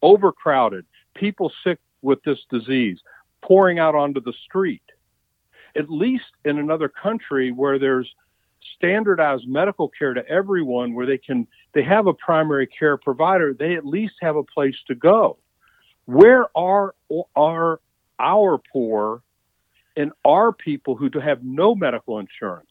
Overcrowded. 0.00 0.86
People 1.14 1.52
sick 1.64 1.78
with 2.02 2.22
this 2.24 2.38
disease 2.50 2.98
pouring 3.42 3.78
out 3.78 3.94
onto 3.94 4.20
the 4.20 4.32
street. 4.44 4.82
At 5.76 5.90
least 5.90 6.24
in 6.44 6.58
another 6.58 6.88
country 6.88 7.50
where 7.50 7.78
there's 7.78 8.14
standardized 8.76 9.48
medical 9.48 9.88
care 9.88 10.14
to 10.14 10.26
everyone 10.28 10.94
where 10.94 11.06
they 11.06 11.18
can 11.18 11.46
they 11.74 11.82
have 11.82 12.06
a 12.06 12.14
primary 12.14 12.66
care 12.66 12.96
provider 12.96 13.52
they 13.52 13.74
at 13.74 13.84
least 13.84 14.14
have 14.20 14.36
a 14.36 14.42
place 14.42 14.76
to 14.86 14.94
go. 14.94 15.38
Where 16.04 16.46
are 16.56 16.94
are 17.34 17.80
our 18.18 18.60
poor 18.72 19.22
and 19.96 20.12
our 20.24 20.52
people 20.52 20.94
who 20.94 21.10
have 21.18 21.42
no 21.42 21.74
medical 21.74 22.18
insurance? 22.18 22.70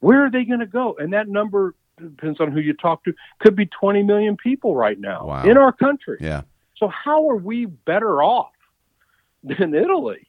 Where 0.00 0.24
are 0.24 0.30
they 0.30 0.44
going 0.44 0.60
to 0.60 0.66
go? 0.66 0.96
And 0.98 1.12
that 1.12 1.28
number 1.28 1.74
depends 1.96 2.40
on 2.40 2.52
who 2.52 2.60
you 2.60 2.74
talk 2.74 3.04
to. 3.04 3.14
Could 3.40 3.56
be 3.56 3.66
20 3.66 4.02
million 4.04 4.36
people 4.36 4.74
right 4.74 4.98
now 4.98 5.26
wow. 5.26 5.44
in 5.44 5.56
our 5.56 5.72
country. 5.72 6.18
Yeah 6.20 6.42
so 6.78 6.88
how 6.88 7.28
are 7.28 7.36
we 7.36 7.66
better 7.66 8.22
off 8.22 8.52
than 9.42 9.74
italy 9.74 10.28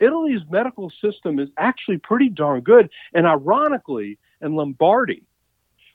Italy's 0.00 0.40
medical 0.50 0.90
system 1.00 1.38
is 1.38 1.48
actually 1.56 1.98
pretty 1.98 2.28
darn 2.28 2.60
good. 2.60 2.90
And 3.12 3.26
ironically, 3.26 4.18
in 4.40 4.54
Lombardy, 4.54 5.22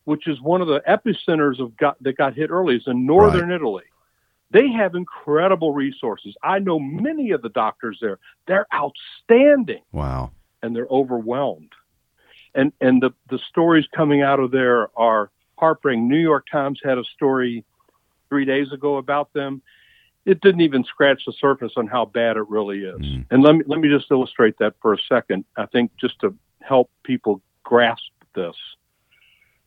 which 0.06 0.28
is 0.28 0.42
one 0.42 0.62
of 0.62 0.68
the 0.68 0.82
epicenters 0.88 1.60
of 1.60 1.78
got, 1.78 2.02
that 2.02 2.18
got 2.18 2.34
hit 2.34 2.50
early, 2.50 2.76
is 2.76 2.84
in 2.88 3.06
northern 3.06 3.50
right. 3.50 3.56
Italy. 3.56 3.84
They 4.52 4.68
have 4.72 4.96
incredible 4.96 5.74
resources. 5.74 6.36
I 6.42 6.58
know 6.58 6.80
many 6.80 7.32
of 7.32 7.44
the 7.44 7.50
doctors 7.50 8.00
there. 8.02 8.18
They're 8.48 8.66
outstanding. 8.74 9.84
Wow. 9.92 10.32
And 10.64 10.76
they're 10.76 10.88
overwhelmed. 10.90 11.74
And 12.56 12.74
and 12.82 13.02
the, 13.02 13.12
the 13.30 13.38
stories 13.38 13.86
coming 13.96 14.24
out 14.24 14.40
of 14.40 14.50
there 14.50 14.90
are 14.98 15.30
heartbreaking. 15.60 16.08
New 16.08 16.18
York 16.18 16.48
Times 16.52 16.80
had 16.84 16.98
a 16.98 17.04
story 17.04 17.64
three 18.30 18.46
days 18.46 18.72
ago 18.72 18.98
about 18.98 19.32
them 19.34 19.62
it 20.26 20.42
didn't 20.42 20.62
even 20.62 20.84
scratch 20.84 21.24
the 21.26 21.34
surface 21.34 21.74
on 21.78 21.88
how 21.88 22.06
bad 22.06 22.38
it 22.38 22.48
really 22.50 22.80
is. 22.80 23.00
Mm. 23.00 23.26
And 23.32 23.44
let 23.44 23.56
me 23.56 23.64
let 23.68 23.80
me 23.80 23.90
just 23.90 24.12
illustrate 24.12 24.58
that 24.60 24.76
for 24.82 24.94
a 24.94 24.98
second. 25.08 25.46
I 25.58 25.66
think 25.66 25.92
just 25.98 26.20
to 26.20 26.36
help 26.62 26.90
people 27.04 27.42
grasp 27.64 28.12
this, 28.36 28.56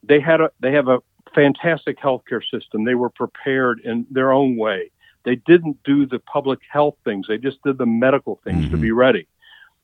they 0.02 0.20
had 0.20 0.40
a 0.40 0.50
they 0.60 0.72
have 0.72 0.88
a 0.88 1.00
fantastic 1.34 1.98
healthcare 1.98 2.42
system. 2.48 2.84
They 2.84 2.94
were 2.94 3.10
prepared 3.10 3.80
in 3.80 4.06
their 4.10 4.32
own 4.32 4.56
way. 4.56 4.90
They 5.24 5.36
didn't 5.36 5.82
do 5.84 6.06
the 6.06 6.18
public 6.18 6.60
health 6.70 6.96
things. 7.04 7.26
They 7.28 7.38
just 7.38 7.62
did 7.62 7.78
the 7.78 7.86
medical 7.86 8.40
things 8.44 8.64
mm-hmm. 8.64 8.74
to 8.74 8.76
be 8.76 8.92
ready. 8.92 9.28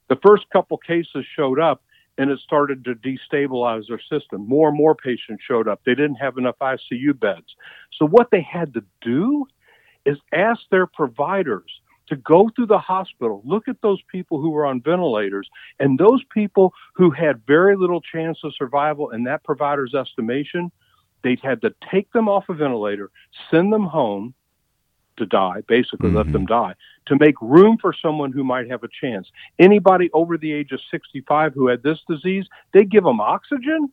The 0.08 0.16
first 0.16 0.48
couple 0.50 0.78
cases 0.78 1.24
showed 1.36 1.60
up 1.60 1.82
and 2.16 2.30
it 2.30 2.40
started 2.40 2.84
to 2.84 2.94
destabilize 2.96 3.86
their 3.88 4.00
system. 4.00 4.46
More 4.48 4.68
and 4.68 4.76
more 4.76 4.94
patients 4.94 5.42
showed 5.46 5.68
up. 5.68 5.80
They 5.86 5.94
didn't 5.94 6.16
have 6.16 6.36
enough 6.36 6.56
ICU 6.60 7.18
beds. 7.18 7.54
So 7.96 8.06
what 8.06 8.30
they 8.32 8.42
had 8.42 8.74
to 8.74 8.84
do 9.00 9.46
is 10.08 10.18
ask 10.32 10.60
their 10.70 10.86
providers 10.86 11.70
to 12.08 12.16
go 12.16 12.50
through 12.54 12.66
the 12.66 12.78
hospital, 12.78 13.42
look 13.44 13.68
at 13.68 13.76
those 13.82 14.00
people 14.10 14.40
who 14.40 14.50
were 14.50 14.64
on 14.64 14.80
ventilators, 14.80 15.48
and 15.78 15.98
those 15.98 16.22
people 16.32 16.72
who 16.94 17.10
had 17.10 17.42
very 17.46 17.76
little 17.76 18.00
chance 18.00 18.38
of 18.44 18.54
survival 18.56 19.10
in 19.10 19.24
that 19.24 19.44
provider's 19.44 19.94
estimation, 19.94 20.72
they'd 21.22 21.40
had 21.40 21.60
to 21.60 21.74
take 21.90 22.10
them 22.12 22.28
off 22.28 22.48
a 22.48 22.54
ventilator, 22.54 23.10
send 23.50 23.72
them 23.72 23.84
home 23.84 24.34
to 25.18 25.26
die, 25.26 25.62
basically 25.68 26.08
mm-hmm. 26.08 26.16
let 26.16 26.32
them 26.32 26.46
die, 26.46 26.74
to 27.06 27.16
make 27.18 27.34
room 27.42 27.76
for 27.78 27.92
someone 27.92 28.32
who 28.32 28.44
might 28.44 28.70
have 28.70 28.82
a 28.84 28.88
chance. 29.00 29.30
Anybody 29.58 30.08
over 30.14 30.38
the 30.38 30.52
age 30.52 30.72
of 30.72 30.80
65 30.90 31.52
who 31.52 31.66
had 31.66 31.82
this 31.82 31.98
disease, 32.08 32.46
they 32.72 32.84
give 32.84 33.04
them 33.04 33.20
oxygen, 33.20 33.90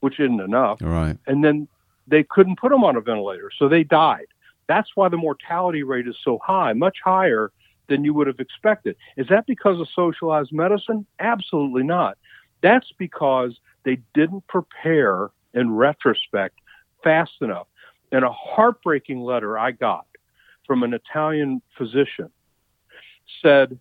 which 0.00 0.20
isn't 0.20 0.40
enough. 0.40 0.78
Right. 0.80 1.18
And 1.26 1.42
then 1.42 1.66
they 2.06 2.22
couldn't 2.22 2.60
put 2.60 2.70
them 2.70 2.84
on 2.84 2.96
a 2.96 3.00
ventilator, 3.00 3.50
so 3.58 3.68
they 3.68 3.82
died. 3.82 4.26
That's 4.68 4.90
why 4.94 5.08
the 5.08 5.16
mortality 5.16 5.82
rate 5.82 6.06
is 6.06 6.16
so 6.24 6.38
high, 6.42 6.72
much 6.72 6.98
higher 7.04 7.52
than 7.88 8.04
you 8.04 8.14
would 8.14 8.26
have 8.26 8.40
expected. 8.40 8.96
Is 9.16 9.26
that 9.28 9.46
because 9.46 9.80
of 9.80 9.88
socialized 9.94 10.52
medicine? 10.52 11.06
Absolutely 11.18 11.82
not. 11.82 12.16
That's 12.62 12.90
because 12.96 13.58
they 13.84 13.98
didn't 14.14 14.46
prepare 14.46 15.30
in 15.52 15.72
retrospect 15.74 16.58
fast 17.02 17.32
enough. 17.40 17.66
And 18.12 18.24
a 18.24 18.32
heartbreaking 18.32 19.20
letter 19.20 19.58
I 19.58 19.72
got 19.72 20.06
from 20.66 20.82
an 20.82 20.94
Italian 20.94 21.60
physician 21.76 22.30
said, 23.42 23.78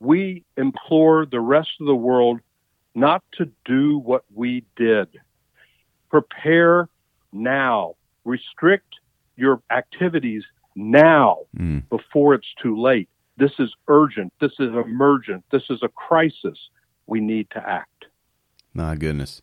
We 0.00 0.44
implore 0.56 1.26
the 1.26 1.40
rest 1.40 1.70
of 1.80 1.86
the 1.86 1.94
world 1.94 2.40
not 2.94 3.22
to 3.38 3.50
do 3.64 3.98
what 3.98 4.24
we 4.34 4.64
did. 4.76 5.08
Prepare 6.10 6.88
now. 7.32 7.94
Restrict 8.24 8.86
your 9.36 9.62
activities 9.70 10.44
now 10.74 11.38
mm. 11.56 11.88
before 11.88 12.34
it's 12.34 12.52
too 12.62 12.80
late. 12.80 13.08
This 13.36 13.52
is 13.58 13.74
urgent. 13.88 14.32
This 14.40 14.52
is 14.58 14.70
emergent. 14.74 15.44
This 15.50 15.64
is 15.70 15.80
a 15.82 15.88
crisis. 15.88 16.58
We 17.06 17.20
need 17.20 17.48
to 17.50 17.58
act. 17.58 18.06
My 18.72 18.96
goodness. 18.96 19.42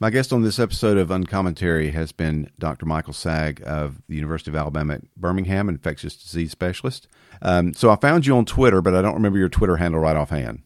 My 0.00 0.10
guest 0.10 0.32
on 0.32 0.42
this 0.42 0.58
episode 0.58 0.96
of 0.96 1.12
Uncommentary 1.12 1.92
has 1.92 2.10
been 2.10 2.50
Dr. 2.58 2.86
Michael 2.86 3.12
Saag 3.12 3.62
of 3.62 4.02
the 4.08 4.16
University 4.16 4.50
of 4.50 4.56
Alabama 4.56 4.94
at 4.94 5.14
Birmingham, 5.16 5.68
infectious 5.68 6.16
disease 6.16 6.50
specialist. 6.50 7.06
Um, 7.40 7.72
so 7.72 7.88
I 7.88 7.96
found 7.96 8.26
you 8.26 8.36
on 8.36 8.44
Twitter, 8.44 8.82
but 8.82 8.96
I 8.96 9.02
don't 9.02 9.14
remember 9.14 9.38
your 9.38 9.48
Twitter 9.48 9.76
handle 9.76 10.00
right 10.00 10.16
offhand. 10.16 10.62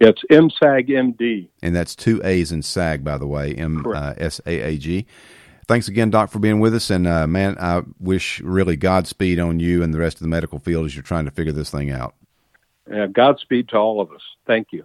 It's 0.00 0.22
MSaagMD. 0.30 1.48
And 1.62 1.76
that's 1.76 1.94
two 1.94 2.22
A's 2.24 2.52
in 2.52 2.62
Saag, 2.62 3.04
by 3.04 3.18
the 3.18 3.26
way, 3.26 3.54
M 3.54 3.84
uh, 3.86 4.14
S 4.16 4.40
A 4.46 4.60
A 4.62 4.78
G 4.78 5.06
thanks 5.66 5.88
again, 5.88 6.10
Doc, 6.10 6.30
for 6.30 6.38
being 6.38 6.60
with 6.60 6.74
us. 6.74 6.90
And 6.90 7.06
uh, 7.06 7.26
man, 7.26 7.56
I 7.60 7.82
wish 7.98 8.40
really 8.40 8.76
Godspeed 8.76 9.38
on 9.38 9.60
you 9.60 9.82
and 9.82 9.92
the 9.92 9.98
rest 9.98 10.16
of 10.18 10.22
the 10.22 10.28
medical 10.28 10.58
field 10.58 10.86
as 10.86 10.94
you're 10.94 11.02
trying 11.02 11.24
to 11.24 11.30
figure 11.30 11.52
this 11.52 11.70
thing 11.70 11.90
out. 11.90 12.14
Yeah, 12.90 13.06
Godspeed 13.06 13.68
to 13.70 13.76
all 13.76 14.00
of 14.00 14.12
us. 14.12 14.22
Thank 14.46 14.68
you. 14.72 14.84